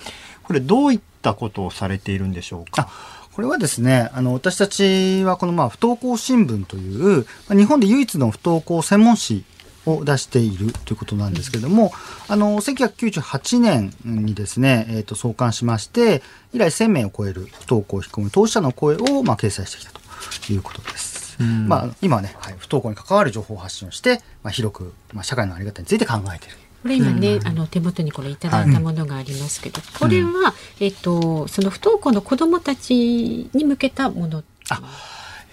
[0.43, 2.89] これどういったことをされているんでしょうか？
[3.33, 9.43] これはですね、あの、私たちはこのまあ不登校新聞という、日本で唯一の不登校専門誌
[9.87, 11.91] を出しているということなんですけれども、
[12.27, 16.21] あの、1998年にですね、えっ、ー、と、創刊しまして、
[16.53, 21.17] 以来1000名を超える不登校を引き込む当事者の声を、まあ、掲載してきたということです。
[21.67, 26.57] まあ、今はね、はい、不登校に関わる情報発信をして、まあ、広く、まあ、社会のあり方について考えている。
[26.81, 34.81] これ今ね、あの手元にこれいただいたものがありますけど、はい、これは、えっとその不登校の子どもたちに向けたものあ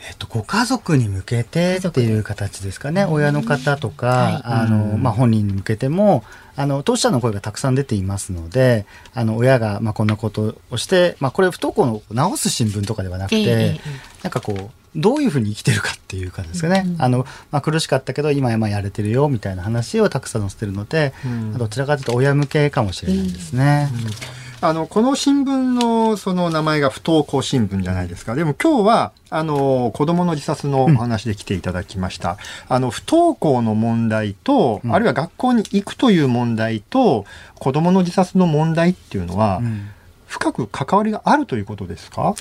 [0.07, 6.25] えっと、ご家族に向けてっていう形ですかね、親の方とか、はい、あのまあ、本人に向けても
[6.57, 23.91] あの当事者の声がたくさん出ていますのであの親がまあこんなことをして、まあ、これ不登校を直す新聞とかではなくて、えー、なんかこうどういうふうに生きてるかっていうかですかね、うん、あのまあ、苦しかったけど今今やれてるよみたいな話をたくさん載せてるので、うん、どちらかというと親向けかもしれないですね。
[23.93, 28.35] うんあの、この新聞のその名前が不登校新聞じゃないですか。
[28.35, 32.31] でも今日は、あの、子供の自殺のお話で来ていただきました。
[32.31, 32.37] うん、
[32.77, 39.91] あの、不登校の問題と、うん、あるいは学校に行くという問題と、子供の自殺の問題っていうのは、うん、
[40.27, 42.35] 深く関わりがあるということですか？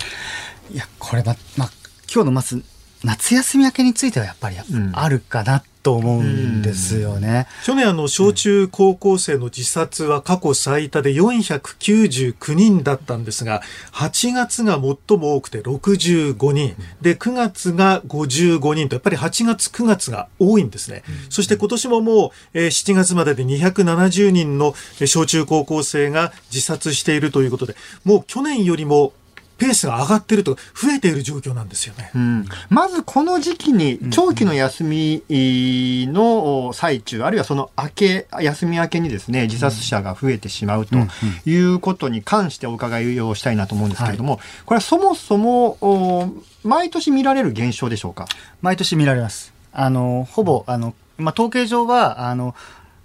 [0.71, 1.71] いや、これま、まあ、
[2.09, 2.63] 今日のまず、
[3.03, 4.55] 夏休み明けについてはやっぱり
[4.93, 7.47] あるかなっと思うんですよね。
[7.65, 29.13] 去年あの小中高校生の自殺は過去最多で499人だったんですが8月が最も多くて65人で9月が55人とやっぱり8月9月が多いんですね、そして今年ももう、えー7月までで270人のえ小中高校生が自殺しているということでもう去年よりも
[29.63, 32.11] ペースが上がっていると増えている状況なんですよね。
[32.13, 32.45] うん。
[32.69, 40.97] まずこの時期に長期の休みの最中、あるいはその明け、休み明けにですね、自殺者が増えてしまうと
[41.45, 46.29] いうことに関してお伺いをしたいなと思うんですけれども、これはそもそも、お
[46.65, 48.25] 毎年見られる現象でしょうか？
[48.61, 49.53] 毎年見られます。
[49.71, 52.53] あの、ほぼ、あの、まあ、統計上は、あの、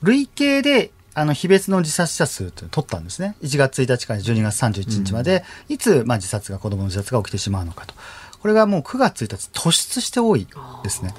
[0.02, 3.34] 累計で、あの、非別の自殺者数というのを取ったんですね。
[3.42, 7.94] 1月1日から12月31日まで、いつ、まあ、自殺が、子供の自殺が起きてしまうのかと。
[8.40, 10.46] これがもう9月1日、突出して多い
[10.84, 11.12] ですね。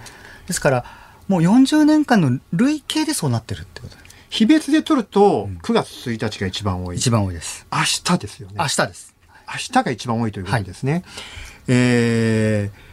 [0.48, 0.86] ですから、
[1.28, 4.16] もう40年間の累計でそうなってるってことです。
[4.30, 6.96] 日別で取ると、9月1日が一番多い。
[6.98, 7.68] 一番多いです。
[7.72, 8.56] 明日ですよね。
[8.58, 9.16] 明日です。
[9.48, 11.04] 明日が一番多いということですね。
[11.68, 12.90] えー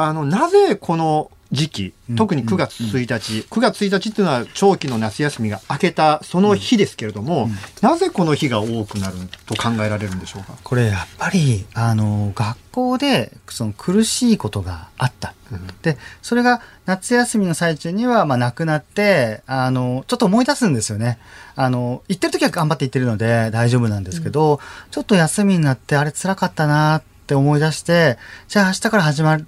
[0.00, 7.48] あの、なぜこの時期、特に9月1日、9月1日っていうのは長期の夏休みが明けたその日ですけれども、
[7.80, 9.14] なぜこの日が多くなる
[9.46, 10.58] と考えられるんでしょうか？
[10.62, 15.32] これやっぱりあの学校でその苦しいことがあった、
[15.80, 21.18] でそれが夏休みの最中にはまあなくなってあのちょっと思い出すんですよね。
[21.56, 29.44] あの行ってる時は頑張って行ってるので大丈夫なんですけど、ちょっと休みになってあれ辛かったなって思い出してじゃあ明日から始まる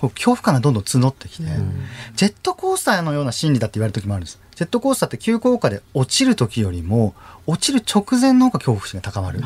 [0.00, 1.48] こう恐怖感がどんどん募ってきて、
[2.14, 4.38] ジェットコースターのような心理だって言われる時もあるんです。
[4.54, 7.14] ジェットコースターって急降下で落ちる時よりも、
[7.46, 9.40] 落ちる直前の方が恐怖心が高まる。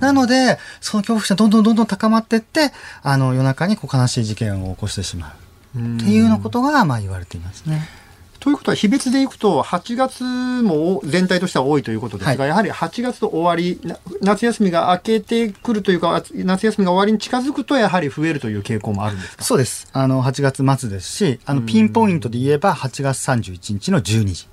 [0.00, 5.28] なので、その恐怖心がどんどんどんどん高まっていって、あの夜中にこう悲しい事件を起こしてしま
[5.76, 5.78] う。
[5.78, 7.88] っていうようなことがまあ言われていますね。
[8.48, 19.44] ということは、日別でいくと、8月も全体としては多いということですが、やはり8月と終わり、な夏休みが明けてくるというか、夏休みが終わりに近づくと、やはり増えるという傾向もあるんですか？
[19.44, 19.88] そうです。
[19.92, 24.48] あの、8月末ですし、あの、ピンポイントで言えば8月31日の12時。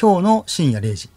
[0.00, 1.10] 今日の深夜0時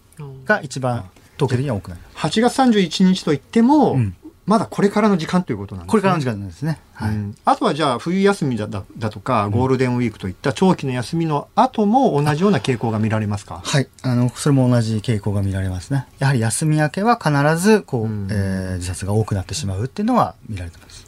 [0.46, 2.02] が一番統計的には多くなる。
[2.16, 4.16] 8月31日といっても、うん
[4.50, 5.92] まだこれからの時間ということなんですね。
[5.92, 6.80] これからの時間ですね。
[6.94, 7.12] はい。
[7.12, 13.62] うんあとはじゃあ冬休みだだだとかゴールデンウィークといった長期の休みの後も同じような傾向が見られますか？
[13.64, 13.88] はい。
[14.02, 16.08] あの、それも同じ傾向が見られますね。
[16.18, 21.08] やはり休み明けは必ず、こう、うんえー自殺が多くなってしまうっていうのは見られてます。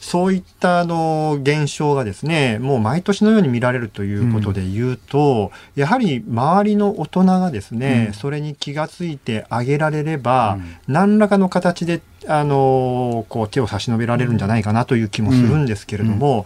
[0.00, 16.44] そういったあの現象がですねもう毎年のように見られるということで言うと、やはり周りの大人がですね、うんそれに気がついてあげられれば、何らかの形であのこう手を差し伸べられるんじゃないかなという気もするんですけれども、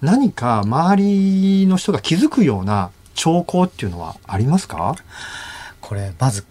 [0.00, 4.96] 何か周りの人が気づくような兆候っていうのはありますか？
[5.80, 6.44] これ、まず、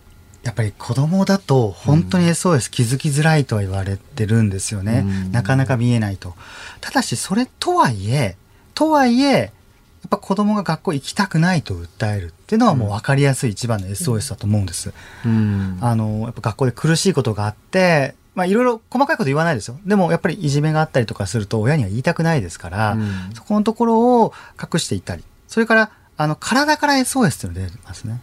[0.44, 5.04] やっぱり子供だと本当に SOS 気づきづらいとは言われてるんですよね。
[5.06, 6.36] うんなかなか見えないと。
[6.82, 8.36] ただし、それとはいえ、
[8.74, 14.94] とはいえ、やっぱ子供が学校行きたくないと訴えるっていうのはもう分かりやすい一番の SOS だと思うんです。
[15.26, 19.80] うんあの、やっぱ学校で苦しいことがあって、まあいろいろ細かいこと言わないですよ。
[19.86, 25.24] でもやっぱりいじめがあったりとかすると親には言いたくないですから、うんそこのところを隠していったり。
[25.48, 28.22] それから、あの、体から SOS っていうのが出てますね。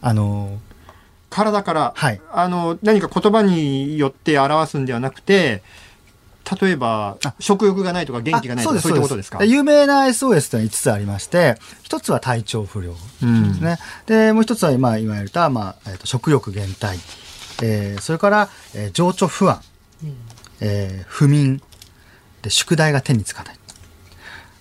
[0.00, 0.58] あの、
[1.30, 5.62] 体から、はいあの何か言葉によって表すんではなくて
[6.60, 9.42] 例えばあ食欲がないとか元気がないとかあそういったことですか？
[9.44, 12.98] 有名な SOS というのは5つありまして、一つは体調不良で
[13.54, 13.78] すね。
[14.06, 16.98] で、もう一つは今、今言った、まあ、えっ、と、食欲減退。
[17.62, 19.60] えーそれから、えー情緒不安。
[20.60, 21.62] えー不眠。
[22.42, 23.56] で、宿題が手につかない。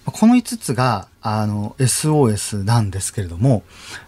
[0.05, 3.63] この5つが、あの、SOS なんですけれども、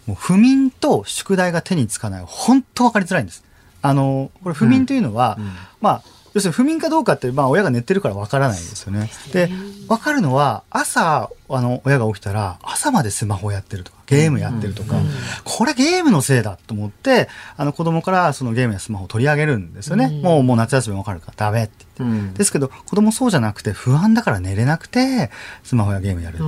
[0.05, 2.23] もう不眠と宿題が手につかない。
[2.25, 3.43] 本当分かりづらいんです。
[3.81, 5.37] あの、これ不眠というのは、
[5.81, 6.03] まあ、
[6.33, 9.09] 要するに不眠かどうかって、まあ、親が寝てるから分からないですよね。
[9.31, 9.49] で、
[9.87, 14.95] 分かるのは、朝、あの、親が起きたら、朝までスマホやってるとか、ゲームやってるとか、
[15.43, 20.09] これゲームのせいだと思って、あの、子供からそのゲームやスマホを取り上げるんですよね。
[20.23, 22.03] もう、もう夏休み分かるからダメって言って。
[22.03, 25.29] うんですけど、子供そうじゃなくて、不安だから寝れなくて、
[25.63, 26.39] スマホやゲームやる。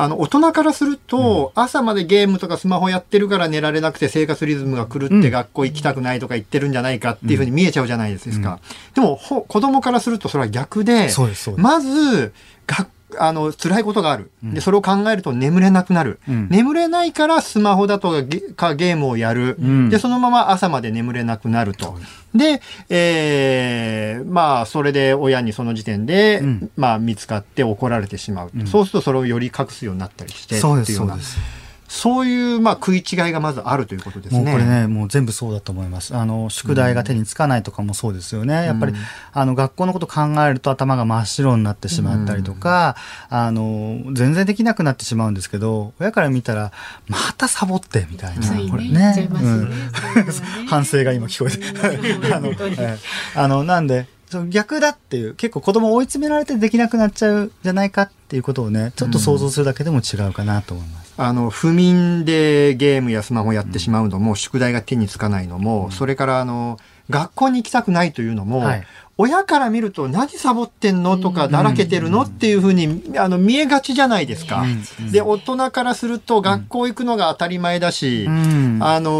[0.00, 8.60] あの大人からすると、朝までゲームとかスマホやってるから寝られなくて生活リズムが狂ってうん学校行きたくないとか言ってるんじゃないかっていうふうに見えちゃうじゃないですか。
[8.94, 11.08] でもほ子供からするとそれは逆で、
[11.56, 12.32] まず
[12.68, 14.30] 学あの、辛いことがある。
[14.42, 16.20] で、それを考えると眠れなくなる。
[16.28, 18.10] うん眠れないからスマホだと
[18.56, 19.58] かゲームをやる。
[19.60, 21.96] んで、そのまま朝まで眠れなくなると。
[22.34, 28.50] で、えーまあ、それで親にその時点で、んまあ、見つかって怒られてしまう。
[28.66, 31.57] そうするとそれをより隠すようになったりして、そうです、っていよなそううです。
[31.88, 34.42] そういう、まあ、食い違いがまずあるということですね。
[34.44, 36.14] もうこれね、もう全部そうだと思います。
[36.14, 38.66] あの、宿題が手につかないとかもそうですよね。
[38.66, 38.94] やっぱり、
[39.32, 42.96] あの、学校のこと考えると頭が真っ白になってしまったりとか、
[43.30, 46.72] あの、全然できなくなってしまうんですけど、親から見たら、
[47.08, 48.42] またサボって、みたいな。
[48.42, 49.72] ついこれねねうん
[50.68, 52.34] 反省が今聞こえて。
[52.34, 52.98] あの、ええ
[53.34, 61.07] あの、なんで、その逆だっていう、結構子供追い詰められてできなくなっちゃうじゃないかっていうことをね、ちょっと想像するだけでも違うかなと思います。
[61.18, 66.78] あの、不眠でゲームやスマホやってしまうのも、宿題が手につかないのも、それからあの、
[67.10, 68.86] 学校に行きたくないというのも、はい。
[69.20, 74.64] 親から見ると何サボってんのとか、だらけてるのっていうふうに、あの、見えがちじゃないですか。
[75.10, 78.78] で、大人からすると学校行くのが当たり前だし、うん。
[78.80, 79.10] あの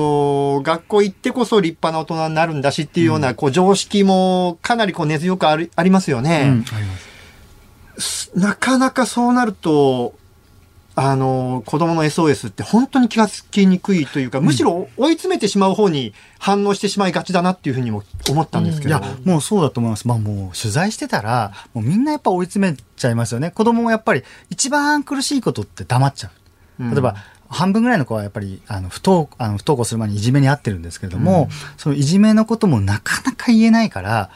[0.61, 6.62] ー学校行ってこそ立派な大人になるんだしっていうような、こう、常識もかなりこう根強くありありますよね。
[8.36, 10.14] なかなかそうなると、
[11.01, 18.90] あの、子供の SOS って本当に気がつきにくいというか、むしろ追い詰めてしまう方に反応してしまいがちだなっていうふうにも思ったんですけど。
[18.90, 20.09] いや、もうそうだと思います。
[20.09, 23.53] まあもう取材してたら、もうみんなやっぱ追い詰めちゃいますよね。
[23.53, 26.28] 子供もやっぱり一番苦しいことって黙っちゃ
[26.80, 26.84] う。
[26.84, 27.14] うん例えば、
[27.49, 34.30] 半分ぐらいの子はやっぱり、あの、不登、あの、不登校する前にいじめに遭ってるんですけれども、そのいじめのこともなかなか言えないから、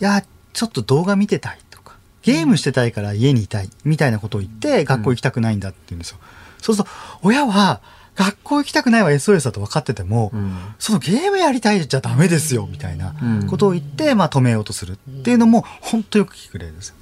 [0.00, 0.22] いや、
[0.52, 1.58] ちょっと動画見てたい
[2.26, 6.18] ゲームしてたいから家にいたい、みたいなことを言って、学校行きたくないんだって言うんですよ。
[6.60, 6.90] そうすると、
[7.22, 7.80] 親は、
[8.16, 16.94] 学校行きたくないは SOS だと分かってても、うんそのゲームやりたいじゃダメですよ、みたいなうんことを言って、まあ止めようとするっていうのも、本当よく聞く例ですよ。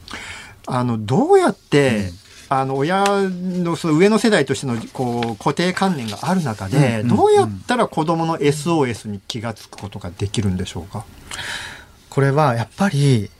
[0.66, 2.10] あの、どうやって、
[2.50, 11.04] あの、親のその上の世代としてのこう固定観念がある中で、うんどうやったら子供の SOS に気がつくことができるんでしょうか？
[12.10, 13.30] これはやっぱり、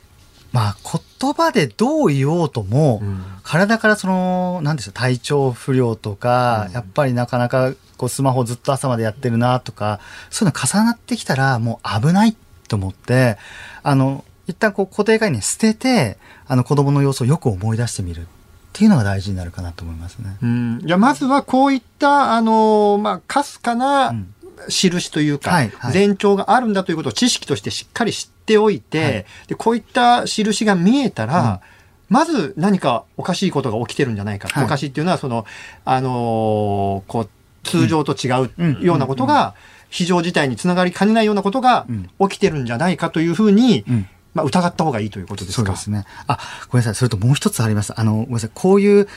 [0.55, 0.77] まあ
[1.19, 3.25] 言葉でどう言おうとも、うん。
[3.43, 9.99] 体からその、なんでしょう、体調不良とか、やっぱりなかなかこうスマホずっと朝までやってるなとか、
[10.29, 12.37] そういうの重なってきたらもう危ない
[12.69, 13.37] と思って、
[13.83, 18.25] あの、一旦こう固定概念捨てて、あの子供の様子をよく思い出してみるっ
[18.71, 20.37] ていうのが大事になるかなと思いますね。
[20.41, 24.31] うん、じゃあまずはこういった、あの、まあ、かすかなうん。
[24.69, 25.93] 印というか、はいはい。
[25.93, 31.61] 前兆があるんだということを知識としてしっかり知っておいて、はいでこういった印が見えたら、
[32.09, 34.47] まず何かおかしいことが起きてるんじゃないか。
[34.47, 35.45] はいおかしいっていうのは、その、
[35.83, 37.29] あのーこう、
[37.63, 39.55] 通常と違うんうようなことが、
[39.89, 45.65] 非常事態につながりかねないようなことがうん起きてるんじゃないかというふうに、うんまあ、疑った方がいいということですか。
[45.65, 46.05] そうですね。
[46.27, 46.37] あ、
[46.69, 46.95] ごめんなさい。
[46.95, 47.93] それともう一つあります。
[47.99, 48.51] あの、ごめんなさい。
[48.53, 49.07] こういう、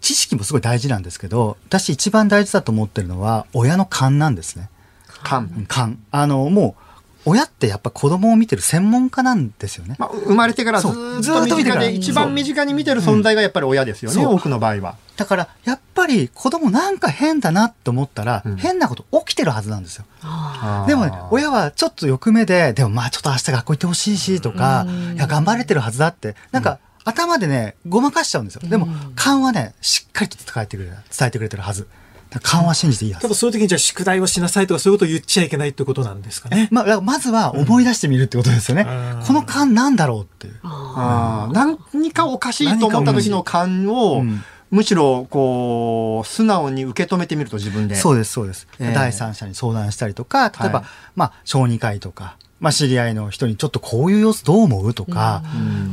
[0.00, 4.70] 知識もすごい大事なんですけど、私一番大事だと思ってるのは、親の勘なんですね。
[5.24, 5.66] 勘。
[5.66, 5.98] 勘。
[6.12, 6.89] あの、もう、
[7.24, 9.96] 親ってやっぱ子供を見てる専門家なんですよね。
[9.98, 14.96] まあ、生まれてからずっと身近で、一番身近に見てる存在がやっぱり親ですよね、そう多くの場合は。
[15.16, 20.04] だから、やっぱり子供なんか変だなって思ったら、うん変なこと起きてるはずなんですよ。
[20.22, 28.62] あでもね、親はちょっと欲目で、でもまあちょっと明日学校行ってほしいしとか、いや、頑張れてるはずだって、なんか、頭でね、ごまかしちゃうんですよ。
[28.64, 31.86] でも、勘はね、しっかりと伝えてくれる、伝えてくれてるはず。
[32.30, 33.28] だから勘は信じていいはずた。
[33.28, 36.68] だそういう時にじゃあ宿題をしなさいとかそういうことを言っちゃいけないってことなんですかね？
[36.70, 38.86] まあ、まずは思い出してみるってことですよね。
[38.88, 40.54] うんこの勘なんだろうっていう。
[40.62, 41.78] 何
[42.12, 47.96] かおかしいと思った時の勘を、うんむしろ、こう、素直に受け止めてみると自分で。
[47.96, 48.68] そうです、そうです。
[48.78, 50.84] ええ第三者に相談したりとか、例えば、はい
[51.16, 55.42] まあ、小児科医とか、まあ、知り合いの人にちょっとこういう様子どう思うとか、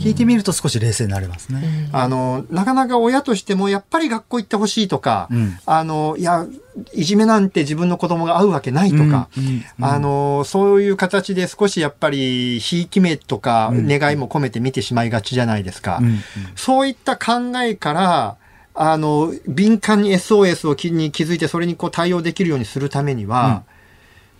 [0.01, 1.89] 聞いてみると少し冷静になれますね。
[1.93, 5.57] あの、なかなか親としても、やっぱり学校行ってほしいとか、うん。
[5.65, 6.45] あの、いや、
[6.93, 9.43] いじめなんて自分の子供が会うわけないとか、うん。
[9.43, 9.63] うん。
[9.79, 9.85] うん。
[9.85, 13.87] あの、そういう形で少しやっぱり、ひいき目とか、うん。
[13.87, 15.99] 願いも込めて見てしまいがちじゃないですか。
[16.01, 16.07] うん。
[16.07, 16.21] うん。
[16.57, 18.35] そういった考えから、
[18.73, 23.63] あの、敏感に SOS を気に気づいて、それにこう対応できるようにするためには、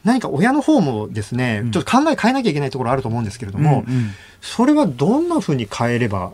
[0.07, 1.71] 何か親の方もですね、うん。
[1.71, 4.11] ちょっと考え変えなきゃいけないところあると思うんですけれども、うんうん。
[4.41, 6.31] それはどんなふうに変えれば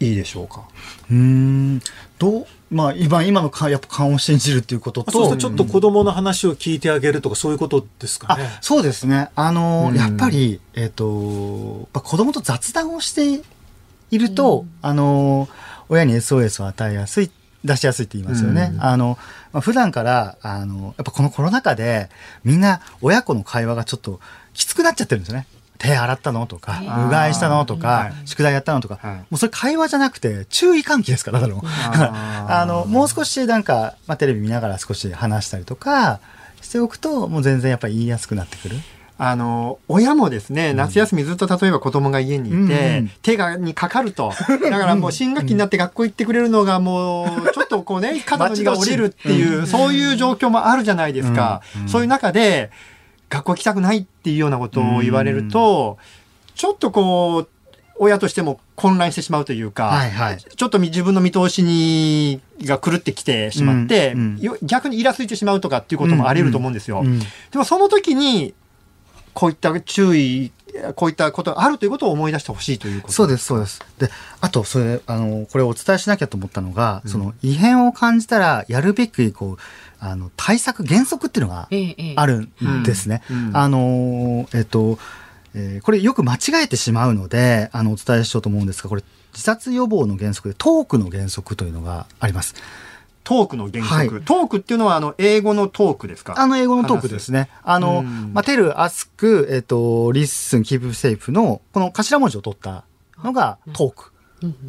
[0.00, 0.62] いいでしょうか？
[1.10, 1.80] うーん。
[2.18, 5.02] どうまあ今今のかやっぱ勘を信じるっていうこと？
[5.04, 8.48] とそうするとちょっと子供の話を聞いてあげるとかそういうことですかあね。
[8.60, 9.30] そうですね。
[9.34, 9.96] あの、うん。
[9.96, 13.42] やっぱりえっ、と子供と雑談をして
[14.10, 15.48] いると、あの
[15.88, 17.30] 親に SOS を与えやすい
[17.64, 18.70] 出しやすいって言いますよね。
[18.74, 18.82] うん。
[18.82, 19.18] あの、
[19.52, 22.08] まあ、普段から、あの、やっぱこのコロナ禍で、
[22.44, 24.20] みんな親子の会話がちょっと
[24.54, 25.46] きつくなっちゃってるんですよね。
[25.78, 28.98] 手洗ったのとか、うがいしたのとか、宿題やったのとか、
[29.30, 32.12] もうそれ会話じゃなくて、注意喚起ですから、だから
[32.60, 36.18] あの、もう少しなんか、まあ、テレビ見ながら少し話したりとか
[36.60, 38.76] しておくと、もう全然やっぱり言いやすくなってくる。
[39.20, 44.32] あの、親もですね、夏休みずっと例えば子供が家にいて、うん手がにかかると。
[44.48, 51.62] だからもう新学期になって学校行ってくれるのがもう、ちょっとこうね、 肩の荷が下りるっていう、そういう状況もあるじゃないですか。
[51.88, 52.70] そういう中で、
[53.28, 55.98] 学校行きたくないっていうようなことを言われると、
[56.54, 57.48] ちょっとこう、
[57.98, 67.00] 親としても混乱してしまうというか、はいはい、ちょっと自分の見通しにが狂ってきてしまって、うんうん、逆にイラついてしまうとかっていうこともあり得ると思うんですよ。
[67.00, 68.54] うんうん、でもその時に
[69.38, 70.50] こういった注意
[70.96, 73.80] こういったことがあるということを思い出してほしいということそうです、そうです。
[73.98, 74.10] で、
[74.40, 79.56] あと、それ、あの、これをお伝えしなきゃと思ったのが、うん、その、異変を感じたら、やるべき、こう、
[80.00, 81.68] あの、対策、原則っていうのが
[82.16, 83.22] あるんですね。
[83.52, 84.98] あの、えっと、
[85.54, 92.54] えー、これよく間違えてしまうので、あの、お伝えしようと思うんですが、これ、自殺予防の原則で、トークの原則というのがあります。
[93.28, 96.32] トークの原則、はい、トークっていうのはあの英語のトークですか？
[96.38, 97.50] あの英語のトークですね。
[97.62, 102.84] あの、まあ、 tell、ask、えっ、ー、と、 listen、keep safe のこの頭文字を取った
[103.22, 104.12] のが TALK。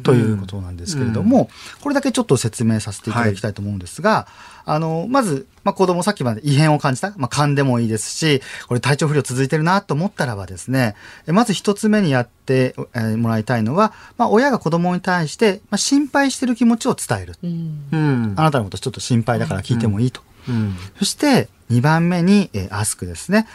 [0.02, 1.48] ということなんですけれども、
[1.80, 4.26] これだけちょっと説明させていただきたいと思うんですが、
[4.64, 10.94] あの、まず、まあ、子供さっきまで異変を感じた、まあ、勘でもいいですし、これ体調不良続いてるなと思ったらばですね、
[11.26, 12.74] まず一つ目にやって
[13.16, 17.34] もらいたいのは、まあ、親が子供に対して、まあ、心配してる気持ちを伝える。
[17.42, 20.22] うん、あなたのことちょっと心配だから聞いてもいいと。
[20.48, 23.46] うん、そして、2番目に、えー、アスクですね。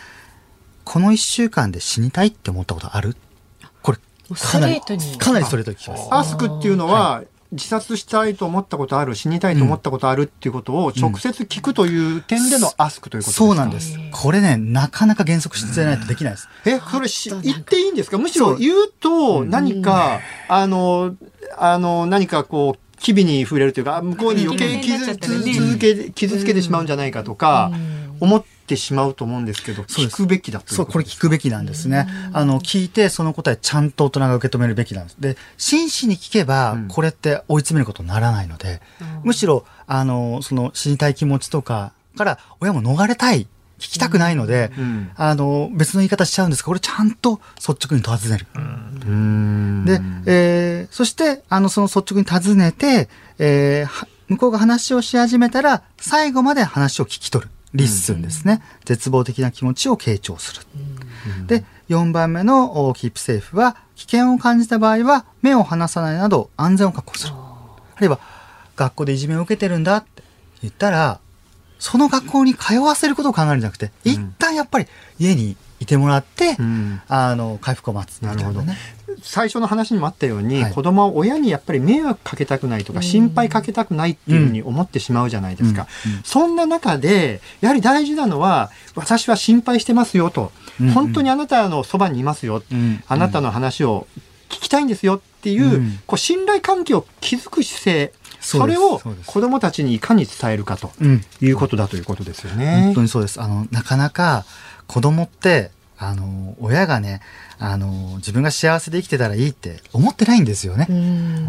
[0.85, 3.17] この1週間で死にたいって思ったことある？
[4.33, 4.81] かなり、
[5.17, 5.77] かなりストレートに。
[5.77, 6.07] 聞きます。
[6.11, 13.97] アスクっていうのは、自殺したいと思ったことある、死にたいと思ったことあるっていうことを直接聞くという点でのアスクということですか、そうなんです。
[14.11, 16.49] これね、なかなか原則してないとできないです。
[16.65, 18.17] え、それし、言っていいんですか？
[18.17, 20.19] むしろ言うと何か、
[20.49, 21.15] あの、
[21.57, 27.71] あの、何かこう、機微に触れるというか、向こうに余計傷つけ、傷つけてしまうんじゃないかとか、
[28.19, 32.07] 思ってしまうと思うんですけど、聞くべきだとそう、これ聞くべきなんですね。
[32.33, 35.17] あの、聞いて、その答えちゃんと大人が受け止めるべきなんです。
[35.19, 38.81] で、真摯に聞けば、これって追い詰めることにならないので、
[39.23, 43.47] むしろ、あの、その死にたい気持ちとかから親も逃れたい。
[43.77, 48.47] 聞きたくないので、うん、あの、別の言い方しちゃうんですが、これちゃんと率直に尋ねる。
[49.85, 57.51] で、えー、そして、あの、その率直に尋ねて、えー、向こうが話をし始めたら、最後まで話を聞き取る。
[57.75, 60.61] listen ですね、うん、絶望的な気持ちを傾聴する、
[61.39, 67.33] うん、で4番目のキープセーフは危険を感じた場合は目を離さないなど安全を確保する。
[67.35, 68.19] あるいは
[68.75, 70.23] 学校でいじめを受けてるんだって
[70.61, 71.19] 言ったら
[71.79, 74.87] その学校に通わせることを考えるんじゃなくて、一旦やっぱり
[75.19, 78.61] 家にいてもらって、うん、あの回復を待つなるほど。
[78.61, 78.77] ね。
[79.21, 85.87] 最初の話にもあったように、はい、子供は親にやっぱり迷惑かけたくないとか、心配かけたくないっていうふうに思ってしまうじゃないですか。
[86.23, 92.77] そんな中で、やはり大事なのは、私は心配してますよと、うんうん、本当にあなたのそばにいますよ、うん。
[92.77, 94.07] うん、あなたの話を
[94.49, 100.91] 聞きたいんですよっていう、うん、こう信頼関係を築く姿勢、それを子供たちにいかに伝えるかと
[101.41, 102.83] いうことだということですよね。
[102.85, 103.41] 本当にそうです。
[103.41, 104.45] あの、なかなか
[104.87, 107.21] 子供って、あの、親がね、
[107.57, 110.87] あの、自分が幸せで生きてたらいいって思ってないんですよね。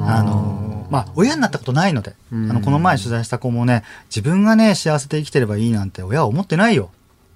[0.00, 6.90] あの、まあ、親になったことないので、あの、この前取材した子もね、自分がね、幸せで生きてればいいなんて親は思ってないよ。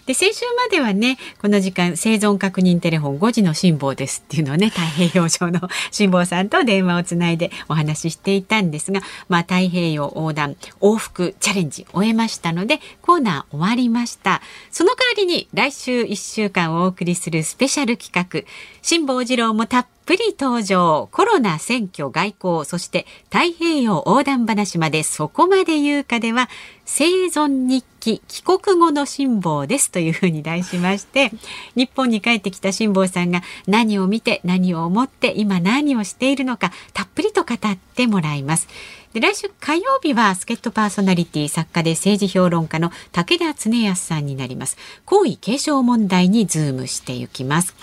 [0.07, 14.43] で先週まではねこの時間生存確認テレフォン5時の辛抱ですっていうのをね太平洋上の 辛抱さんと電話をつないでお話ししていたんですが、まあ、太平洋横断往復チャレンジ終えましたのでコーナー終わりました。
[14.71, 18.49] その代わりに来週1週間お送りするスペシャル企画
[18.83, 26.49] 辛坊治郎もたっぷり登場コロナ選挙外交そして太平洋横断話までそこまで言うかでは
[26.85, 31.31] 生存日記帰国後の辛抱ですというふうに題しまして
[31.75, 38.69] 日本に帰ってきた辛抱さんが何を見て何を思って今何をしているのかたっぷりと語ってもらいます。
[39.15, 44.77] で来週火曜日は助っ人パーソナリティ作家で政治評論家の竹田恒泰さんになります。
[45.05, 47.75] 皇位継承問題にズームしていきます。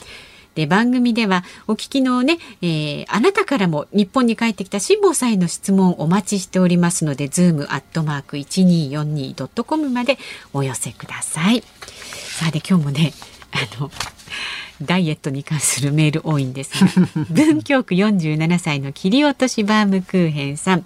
[0.56, 10.18] で番組ではお聞きのね、えー、あなたからも日本に帰ってきた辛坊さんへの質問お待ちしておりますのでズームアットマーク一二四二ドットコムまで
[10.54, 11.62] お寄せください。
[11.62, 13.14] さあで今日もね
[13.52, 13.92] あの
[14.82, 20.86] ダイエットに関するメール多いんですが 文京区47歳の切り落としバームクーヘンさん、うん、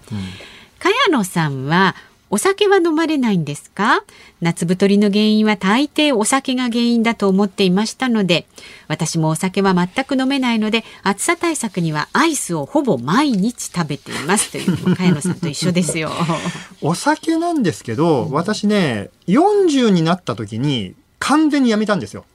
[0.79, 1.95] 茅野さんは
[2.31, 4.03] お酒は飲まれないんですか？
[4.41, 8.47] 夏太りの原因は大抵お酒が原因だと思っていましたので、
[8.87, 16.11] 私もお酒は全く飲めないので、暑さ対策にはアイスをほぼ毎日食べていますという、茅野さんと一緒ですよ。
[16.81, 22.25] お酒なんですけど、私ね、40になった時に完全にやめたんですよ。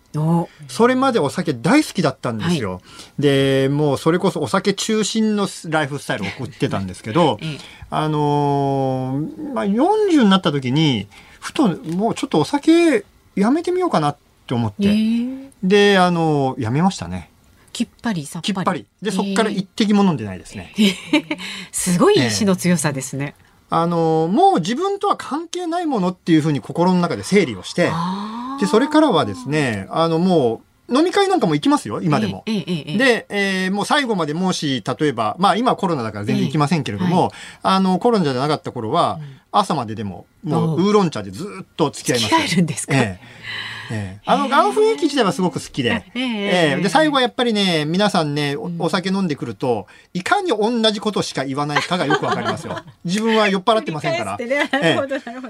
[0.68, 2.74] それまでお酒大好きだったんですよ。
[2.74, 2.78] は
[3.18, 7.38] い、で、もうそれこそお酒中心のライフスタイルを送ってたんですけど、
[7.90, 11.06] あのー、まあ、40になった時に、
[11.40, 13.04] ふともうちょっとお酒
[13.36, 14.96] やめてみようかなって思って、
[15.62, 17.30] で、あのー、やめましたね。
[17.72, 18.86] きっぱりさっぱり。
[19.00, 20.74] で、そこから一滴も飲んでないですね。
[21.70, 23.34] すごい意志の強さですね。
[23.70, 27.90] あの、もう自分とは関係ないものっていうふうに心の中で整理をして、
[28.60, 32.42] で、それからはですね、あの、もう、飲み会なんかも行きますよ、今でも。
[32.46, 37.30] えええ、で、えー、もう最後までもし、例えば、まあ今コロナだから全然行きませんけれども、はい、
[37.62, 39.20] あの、コロナじゃなかった頃は、
[39.52, 42.34] 朝まででも、もうウーロン茶でずっと付き合います。
[42.34, 42.94] 付き合えるんですか、
[44.24, 46.80] あの、あの雰囲気自体はすごく好きで、ええ。
[46.82, 52.78] で、最後はやっぱりね、皆さんねお、お酒飲んでくると、いかに同じことしか言わないかがよくわかりますよ。
[53.04, 54.38] 自分は酔っ払ってませんから。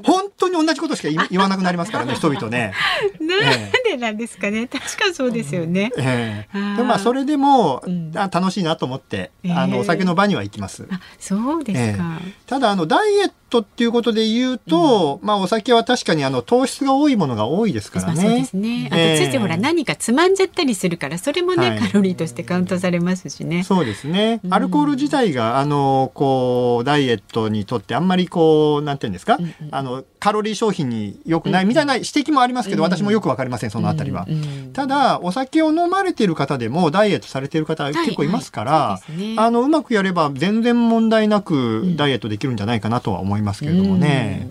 [0.02, 2.72] 本当に同じことしか言わなくなりますからね、人々ね。
[3.20, 4.66] なんでなんですかね。
[4.66, 5.90] 確かそうですよね。
[5.96, 6.76] ええ。
[6.76, 7.82] でまあ、それでも、
[8.14, 10.86] あ楽しいなと思って、あの、お酒の場には行きます。
[11.18, 12.20] そうですか。
[12.46, 18.22] ただ、あの、ダイエットっていうことで言うと、まあ、お酒は確かにあの、糖質が多いものが多いですからね。
[18.22, 18.88] そうですね。
[18.90, 23.64] あとついついほら何かつまんじゃったりするからそれもね、はい、カロリーとしてカウントされますしね。
[23.64, 24.40] そうですね。
[24.50, 34.26] アルコール自体があのこうダイエットにとってあんまりこうなんていうんですか、うんうん、あのカロリー商品に良くないみたいな指摘もありますけど、私もよくわかりませんそのあたりは。
[34.72, 39.12] ただお酒を飲まれている方でもダイエットされている方結構いますから、はい。
[39.12, 44.48] はいね、あのうまくやれば全然問題なくダイエットできるんじゃないかなとは思いますけれどもね。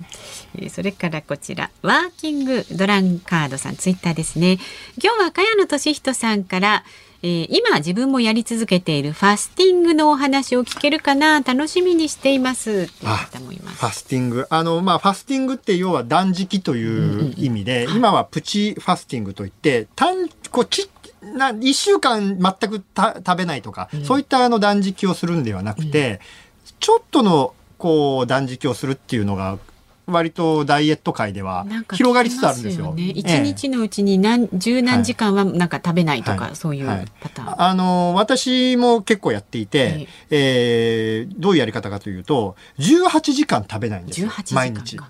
[0.59, 0.69] うん。
[0.69, 4.59] それからこちらワーキングドランカードさんツイッターですね。
[5.01, 6.83] 今日は茅野俊人さんから
[7.21, 14.47] えー、今自分もやり続けているファスティングのお話を聞けるかな楽しみにしていますファスティング。
[14.49, 20.89] あのまあファスティングって要は断食という意味で、うんうん、今はプチファスティングといって単こうち
[21.21, 26.21] な1週間全くた食べないとか、うん、そういったあの断食をするんではなくて、
[26.67, 29.57] うん、ちょっとのこう断食をするっていうのが
[30.05, 32.93] 割とダイエット界では広がりつつあるんですよ。
[32.97, 36.85] 一、ね、日のうちに何十何時間はなんか食べないとか、はい、そういう
[37.21, 41.27] パターン、はい、あの私も結構やっていて、ええ。
[41.29, 44.97] ー、どういうやり方かというと18時間食べないんですよ毎日。
[44.97, 45.07] は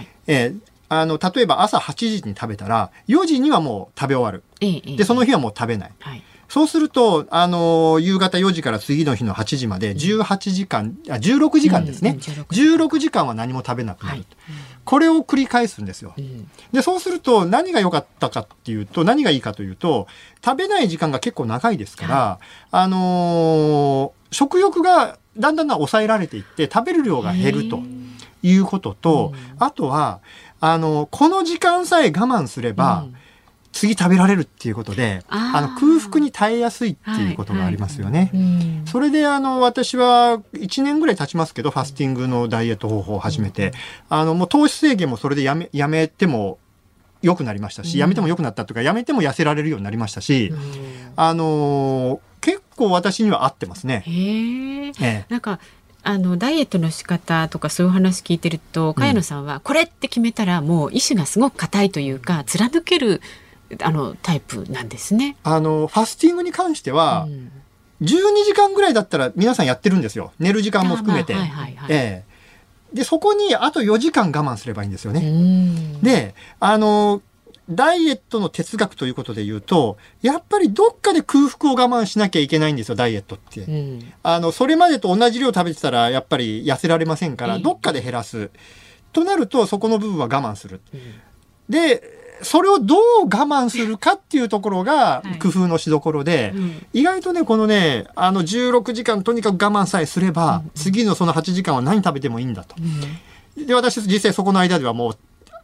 [0.00, 0.08] い。
[0.26, 0.60] えー
[0.92, 12.10] あの例えば朝8時に食べたら4時にはもう食べ終わる、ええ、でその日はもう食べない、はい、そうすると、あの、夕方4時から次の日の8時まで18時間、あ、16時間ですね。
[12.10, 13.20] うん、16時間。
[13.26, 14.26] は何も食べなくなる、はい、
[14.84, 16.14] これを繰り返すんですよ。
[16.72, 20.08] で、そうすると何が良かったかっていうと、何がいいかというと、
[20.44, 27.80] 食べない時間が結構長いですから、はい、あのー、食欲がだんだん抑えられていって、食べる量が減ると
[28.42, 30.20] いうことと、あとは、
[30.60, 33.16] あの、この時間さえ我慢すれば、うん
[33.72, 38.30] 次食べられるっていうことであの空腹に耐えやすいっていうことがありますよね。
[38.32, 43.72] はいはい、それであの私は1年ぐらい経ちますけどファスティングのダイエット方法を始めて。
[44.08, 46.58] あのもう糖質制限もそれでやめやめても
[47.22, 50.52] 良くなりましたし、やめても良くなったとか、やめても痩せられるようになりましたし、
[51.16, 54.02] あのー結構私には合ってますね。
[54.06, 54.88] へえ。
[54.88, 55.26] ええ。
[55.28, 55.60] なんか
[56.02, 63.20] あのダイエットの仕方とかそういう話聞いてると茅野さんはこれって決めたらもう意志がすごく硬いというか貫ける
[63.82, 65.36] あのタイプなんですね。
[65.42, 67.52] あの、ファスティングに関しては、うん
[68.00, 68.06] 12
[68.46, 70.32] 時間ぐらいだったら皆さんやってるんですよ。
[70.38, 71.34] 寝る時間も含めて。
[72.92, 75.20] で、そこにあと4時間我慢すればいいんですよね。
[75.20, 77.22] うんで、あの、
[77.70, 83.60] ダイエットの哲学ということで言うと、やっぱりどっかで空腹を我慢しなきゃいけないんですよ、ダイエットって。
[83.60, 88.50] うんあの、それまでと同じ量食べてたら、やっぱり痩せられませんから、ええどっかで減らす。
[89.12, 90.80] となると、そこの部分は我慢する。
[91.68, 95.38] で、それをどう我慢するかっていうところがはい。
[95.38, 96.86] 工夫のしどころで、うん。
[96.92, 102.76] 意外とね、このね、あの16時間とにかく我慢さえすれば、次のその8時間は何食べてもいいんだと。
[103.56, 105.18] で、私実際そこの間ではもう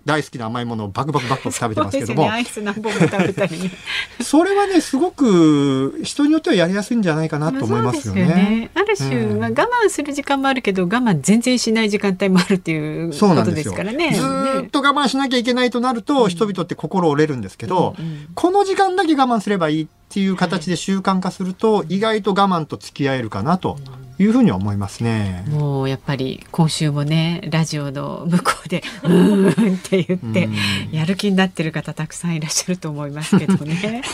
[0.06, 2.28] 大好きな甘いものをバクバクバクバク食べてますけども、ね。
[2.30, 3.60] アイス何本も食べたり。
[3.60, 3.72] ね。
[4.22, 8.70] それはね、すごく人によってはやりやすいんじゃないかなと思いますよそうですね。
[8.74, 9.40] ある種、うん。
[9.40, 14.12] まあ、我慢する時間もあるけど我慢全然しない時間帯もあるっていうことでそうなんですからね。
[14.14, 17.96] ずーっと我慢しなきゃいけないとなると、人々って心折れるんですけど、
[18.36, 23.76] この時間だけ我慢すればいいっていう形で習慣化すると、意外と我慢と付き合えるかなと
[24.18, 25.44] いうふうには思いますね。
[25.48, 30.48] もうやっぱり今週もねラジオの向こうで「うーん」って言って
[30.90, 34.02] やる気になってる方たくさんいらっしゃると思いますけどね。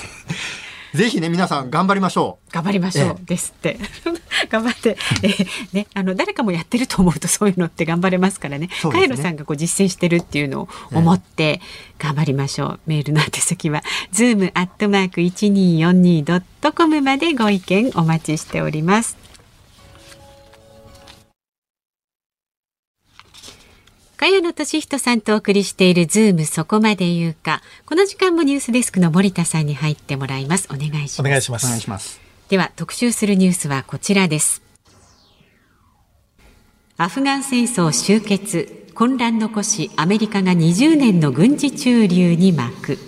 [0.94, 3.78] ぜひね、皆さん頑張りましょ頑張りましょうですって。
[4.50, 8.68] 頑張って、えーね、あの誰かもやってると思うとそういうのって頑張れますからね。
[8.68, 8.92] ね。
[8.92, 11.62] カイロさんがこう実践してるっていうのを思って
[11.98, 13.82] 頑張りましょう、メールの宛先は
[14.12, 19.21] zoom アットマーク 1242.com までご意見お待ちしております
[24.22, 27.60] 萱野稔人さんとお送りしているズームそこまで言うか。
[27.86, 30.68] この時間もニュースデスクの森田さんに入ってもらいます。
[30.70, 31.20] お願いします。
[31.22, 31.58] お願いしまう。
[31.60, 32.20] お願いすします。
[32.48, 34.62] では特集するニュースはこちらです。
[36.98, 38.86] アフガン戦争終結。
[38.94, 42.98] 混乱残しアメリカが20年の軍事駐留に幕。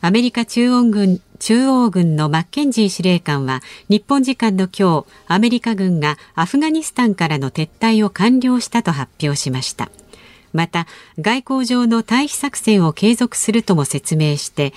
[0.00, 9.90] アメリカ中央軍中央軍のマッケンジー司令官は日本時間の今日アメリカ軍がアフガニスタンからの撤退を完了したと発表しました。
[10.52, 10.86] また
[11.18, 14.72] 外交上の退避作戦を継続するとも説明して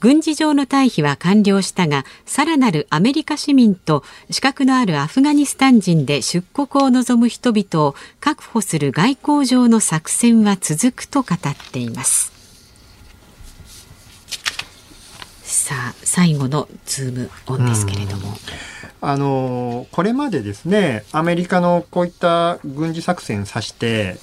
[0.00, 11.38] 軍事上の退避は完了したがさらなるアメリカ市民と資格のあるアフガニスタン人で出国を望む人々を確保する外交上の作戦は続くと語っ
[11.72, 12.39] ています。
[15.70, 18.34] さあ最後のズームオンですけれども、
[19.00, 24.18] あのこれまでですね、アメリカのこういった軍事作戦を指して、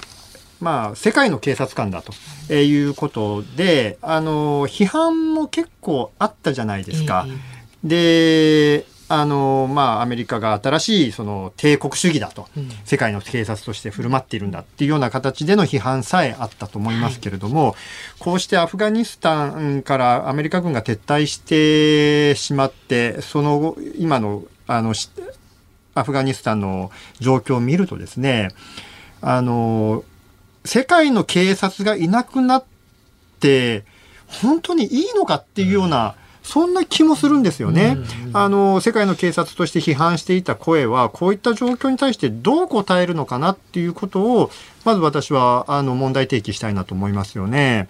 [0.60, 2.12] まあ、世界の警察官だと
[2.50, 7.26] えーいうことで、あの批判も結構あったじゃないですか。
[7.82, 12.46] で、あのまあ、アメリカが新しいその帝国主義だと、
[12.84, 17.74] 世界の警察として振る舞っているんだっていうような形での批判さえあったと思いますけれども、
[18.18, 25.08] こうしてアフガニスタンからアメリカ軍が撤退してしまって、その後、今の、あの、し
[25.94, 28.50] アフガニスタンの状況を見るとですね、
[29.22, 30.04] あの、
[30.66, 32.64] 世界の警察がいなくなっ
[33.40, 33.84] て、
[34.26, 36.14] 本当にいいのかっていうような、
[36.48, 37.98] そんな気もするんですよね。
[38.32, 44.50] あの、世界の警察として批判していた声は、こういった状況に対してどう答えるのかなっていうことを、
[44.86, 47.86] まず私は、あの、問題提起したいなと思いますよね。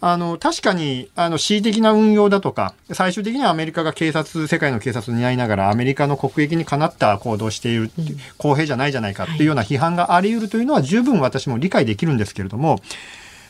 [0.00, 7.90] あの、確かに、あの、恣意的な運用だとか、最終的にはアメリカが警察、世界の警察に担いながら、アメリカの国益にかなった行動をしているう、
[8.38, 12.80] 公平じゃないじゃないかっていうような批判があり得るというのは十分私も理解できるんですけれども、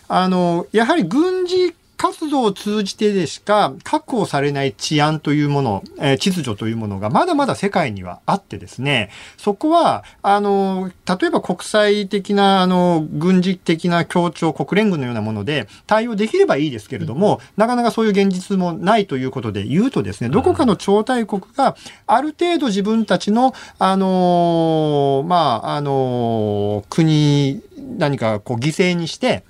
[0.09, 21.77] あの、やはり軍事活動を通じてでしか確保されない治安というもの、えー秩序というものがまだまだ世界にはあってですね、そこは、あの、例えば国際的な、あの、軍事的な協調、国連軍のようなもので対応できればいいですけれども、なかなかそういう現実もないということで言うとですね、どこかの超大国が
[22.07, 27.63] ある程度自分たちの、あの、まあ、あの、国、
[27.99, 29.45] 何かこう犠牲にして、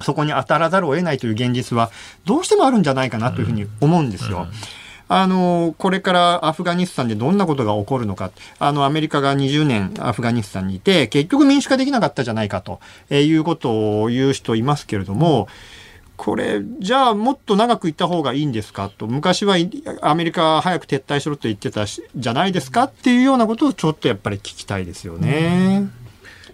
[0.00, 1.90] そこに当たらざるを得ないという現実は
[2.24, 4.46] どうしてもあるんじゃないかなというふうに思うんですよ。
[5.10, 8.30] あの、これからアフガニスタンでどんなことが起こるのか。
[8.58, 15.48] あの、アメリカが20年アフガニスタンにいて、結局民主化できなかったじゃないかとえーいうことを言う人いますけれども、
[16.18, 19.06] これ、じゃあもっと長く行った方がいいんですかと。
[19.06, 19.70] 昔はい
[20.02, 25.88] アメリカ早く撤退しろと言ってたしじゃないですかっていうようなことをちょっとやっぱり聞きたいですよね。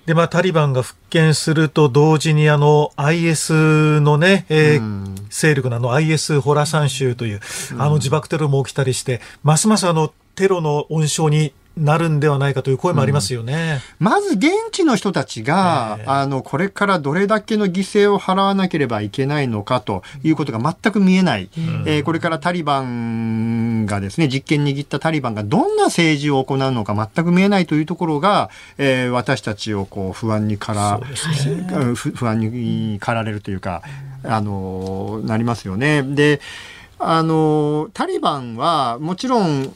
[0.07, 7.41] で、まあ、タリバンが復権すると同時に、あの、IS のね、えー、勢力のあの IS ホラサン州という、
[7.79, 13.81] あの自爆テロも起きたりして、ますますあの、テロの温床になるんではないかという声もありますよね。
[14.01, 21.51] うん、まず現地の人たちが、えー、あの、これからどれだけの犠牲を払わなければいけないのかということが全く見えない。
[21.57, 31.07] うん、えー、これからタリバンがですね、実権握ったタリバンがどんな政治を行うのか全く見えないというところが、えー、私たちをこう不安にから、ね、
[31.95, 33.83] 不安に駆られるというか、
[34.23, 36.03] あの、なりますよね。
[36.03, 36.41] で、
[36.99, 39.75] あの、タリバンはもちろん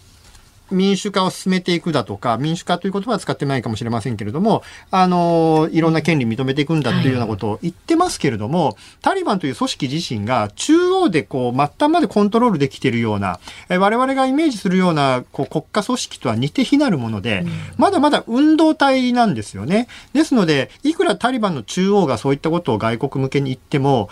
[0.71, 17.45] 民主化を進めていくだとか、民主化という言葉は使ってないかもしれませんけれども、あの、いろんな権利認めていくんだというようなことを言ってますけれども、はい、タリバンという組織自身が中央でこう、末端までコントロールできているような、え我々がイメージするようなこう国家組織とは似て非なるもので、
[17.77, 19.89] まだまだ運動体なんですよね。
[20.13, 24.09] ですので、いくらタリバンの中央がそういったことを外国向けに言っても、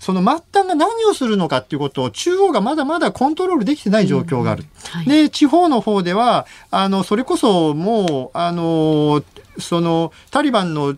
[0.00, 4.64] その末端が何をするのかっていうことを中央がまだまだコントロールできてない状況がある。
[4.64, 9.22] うんはい、で、地方の方では、あの、それこそもう、あの、
[9.58, 10.96] その、タリバンの、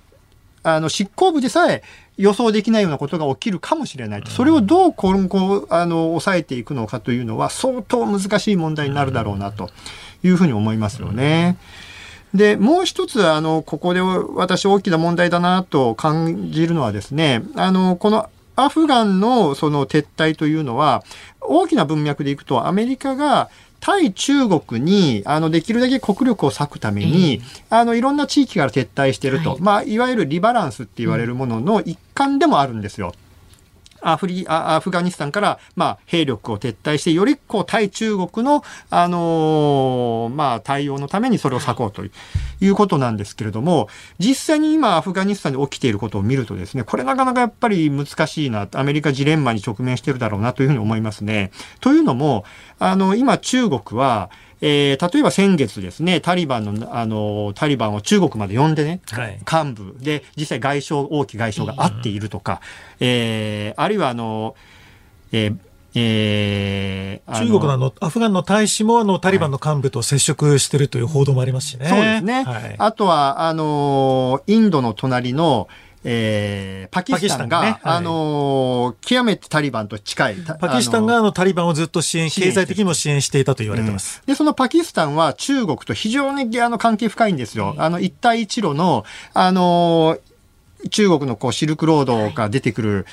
[0.62, 1.82] あの、執行部でさえ、
[2.16, 4.22] 予想できないようなことが起きるかもしれない。
[4.28, 9.70] それをどう今後、あの、抑えていくのかというのは相当難しい問題になるだろうなと
[10.22, 11.56] いうふうに思いますよね。
[12.34, 21.02] で、もう一つ、あの、ここで私大きな問題だなと感じるのはですね、あの、このアフガンのその撤退というのは、
[21.40, 23.50] 大きな文脈でいくと、アメリカが
[23.80, 27.38] 対中国に、あの、できるだけ国力を割くために、
[27.70, 29.50] うん、あの、いろんな地域から撤退していると。
[29.50, 33.12] はい、まあ、いわゆるリバランスって言われるものの一環でもあるんですよ。
[34.02, 43.88] アフリアフガニスタンから、まあ、兵力を撤退して、よりこう対中国の、あのー、まあ、対応のためにそれを割こうということなんですけれども、
[44.18, 51.50] 実際に今、アフガニスタンで起きていることを見るとですね、これなかなかやっぱり難しいな、アメリカジレンマに直面してるだろうなというふうに思いますね。
[51.80, 52.44] というのも、
[52.78, 54.30] あの、今中国は、
[54.64, 62.60] えー、例えば先月ですね、タリバンの、あの、タリバンを中国まで呼んでね、はい、幹部で、実際外相、王毅外相が会っているとか、
[63.00, 64.54] うん、えー、あるいはあの、
[65.32, 65.56] えー
[65.94, 71.86] えー、中国のあのアフガンの大使もあのタリバンの幹部と接触しているという報道もありますしね。
[71.86, 72.44] そうですね。
[72.44, 75.68] はい、あとはあのインドの隣の
[76.04, 80.36] えー、パキスタンが、ねはい、あのー、極めてタリバンと近い。
[80.58, 84.20] パキスタンがあのタリバンをずっと支援、経済的にも支援していたと言われてます。
[84.26, 87.74] うん、で、そのパキスタンは中国と非常にあの関係深いんですよ。
[87.78, 93.06] あの、一帯一路の、あのー、中国のこうシルクロードが出てくる、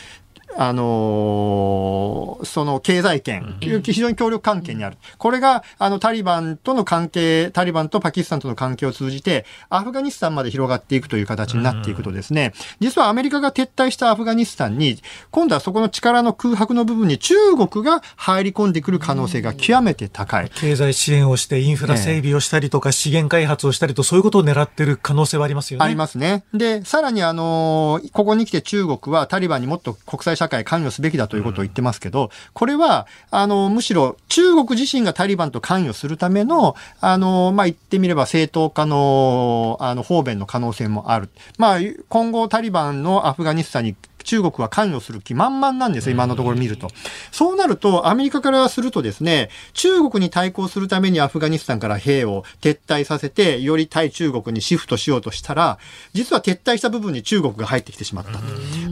[0.58, 4.98] あのー、その経済圏、非常に協力関係にある。
[5.18, 14.98] これが、あの、タリバンとの関係、タリバンとパキスタンとの関係を通じて、アフガニスタンまで広がっていくという形になっていくとですね、実はアメリカが撤退したアフガニスタンに、
[15.32, 20.50] 今度はそこの力の空白の部分に中国が入り込んでくる可能性が極めて高い。
[20.50, 25.86] 経済支援をして、インフラ整備をしたりとか、資源開発をしたりと、そういうことを狙ってる可能性はありますよね。
[25.86, 26.44] ありますね。
[26.54, 41.30] で、さらにあの、ここに来て中国はタリバンにもっと国際社会関与すべきだということを言ってますけど、これは、あの、むしろ中国自身がタリバンと関与するための、あの、まあ、言ってみれば正当化の、あの、方便の可能性もある。
[41.58, 46.90] まあ、今後タリバンのアフガニスタンに中国は関与する気満々なんですよ、今のところ見ると。
[47.32, 55.80] そうなると、アメリカからするとですね、中国に対抗するためにアフガニスタンから兵を撤退させて、より対中国にシフトしようとしたら、
[56.14, 58.40] 実は撤退した部分に中国が入ってきてしまった。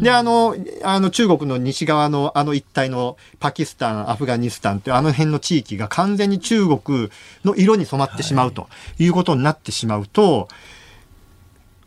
[0.01, 7.09] で、あの、あの中国の西側のあの一帯のパキスタン、アフガニスタンというあの辺の地域が完全に中国
[7.43, 8.67] の色に染まってしまうと
[8.99, 10.76] いうことになってしまうと、はい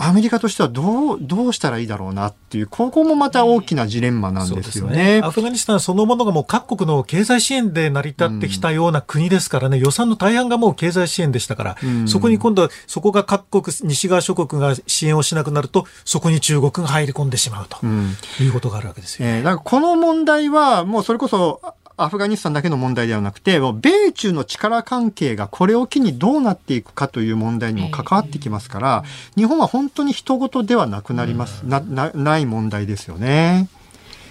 [0.02, 5.18] アメリカとしてはどう、どうしたらいいだろうなっていう、ここもまた大きなジレンマなんですよね。
[5.18, 5.20] ね。
[5.22, 19.28] アフガニスタンそのものがもう各国の経済支援で成り立ってきたような国ですからね、うん、予算の大半がもう経済支援でしたから、うん、そこに今度は、そこが各国、西側諸国が支援をしなくなると、そこに中国が入り込んでしまうと、うん、いうことがあるわけですよ。
[19.28, 21.60] えー、だからこの問題は、もうそれこそ、
[22.02, 29.04] アフガニスタンだけの問題ではなくて、もう米中の力関係がこれを機にどうなっていくかという問題にも関わってきますから、
[29.36, 33.68] 日本は本当に人事ではなくなります、ななない問題ですよね。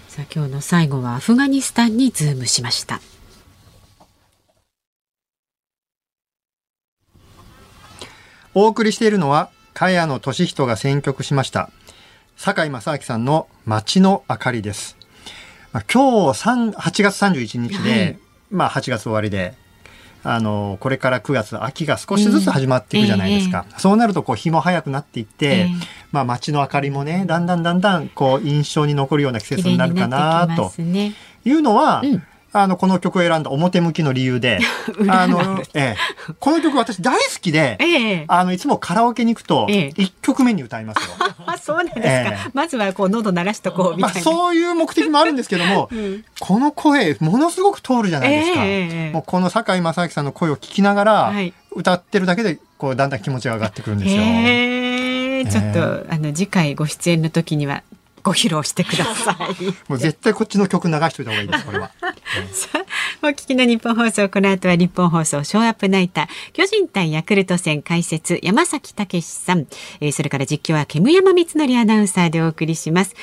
[0.07, 2.99] さあ今日の最後はアフガニスタンにズームしました。
[8.55, 11.69] お送りしているのは、茅野俊人が選曲しました。
[12.35, 14.98] 堺正明さんの街の明かりです。
[15.71, 19.53] まあ、今日8月31日で、はい、まあ8月終わりで、
[20.23, 23.65] あの、これから9月、秋が少しずつ始まっていくじゃないですか。
[23.77, 25.67] そうなると、こう、日も早くなっていって、ええ
[26.11, 30.73] まあ、街の明かりもね、だんだんだんだん、こう、印象に残るような季節になるかな、と。
[30.77, 34.59] いうのは、うんあの、この曲を選んだ表向きの理由で、
[35.07, 41.11] あの、ええ、この曲私大好きで、 ええあの、いつもカラオケに行くと、ええ1曲目に歌いますよ。
[41.45, 42.05] あ、 そうなんですか。
[42.07, 44.23] ええまずはこう喉鳴らしとこうみまあ、たいな。
[44.23, 48.65] そういう目的もあるんですけども、んこの声、ものすごく通るじゃないですか。
[48.65, 54.21] ええええもうこの堺正明さんの声を聞きながら、はい歌ってるだけで、こう、だんだん気持ちが上がってくるんですよ。
[54.23, 57.83] へえ、ちょっと、あの次回ご出演の時には
[58.29, 59.65] ご披露してください。
[59.89, 61.91] もう絶対こっちの曲流しといた方がいいです、これは。
[63.23, 69.67] お聞きの日本放送この後は日本放送ショーアップナイター巨人対ヤクルト戦解説山崎武さん、
[69.99, 73.15] えーそれから実況は煙山光紀アナウンサーでお送りします。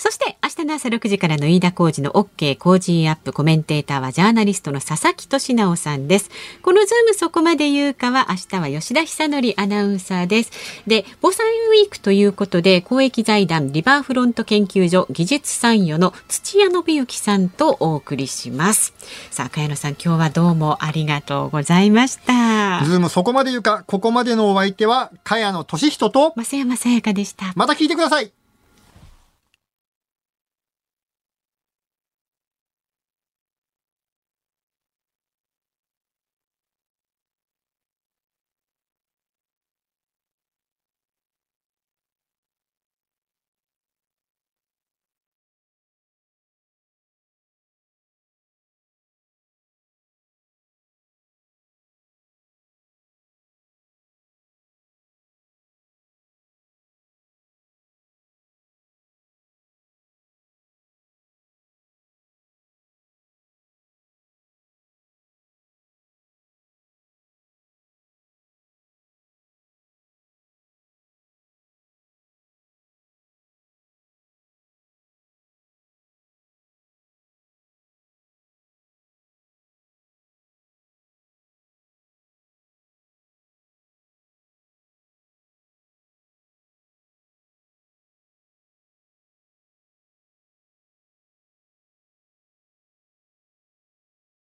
[0.00, 6.30] そして明日の朝6時からの飯田浩二の OK 工事アップコメンテーターはジャーナリストの佐々木俊尚さんです。
[6.62, 10.52] このズームそこまで言うかは明日は吉田尚記アナウンサーです。
[10.86, 18.94] で、防災ウィークということで公益財団リバーフロント研究所技術参与の土屋信之さんとお送りします。
[19.30, 22.82] さあ、茅野さん今日はどうもありがとうございました。
[22.86, 27.52] ズームそこまで言うか、ここまでのお相手は、茅野俊人と、増山さやかでした。
[27.54, 28.39] また聞いてください。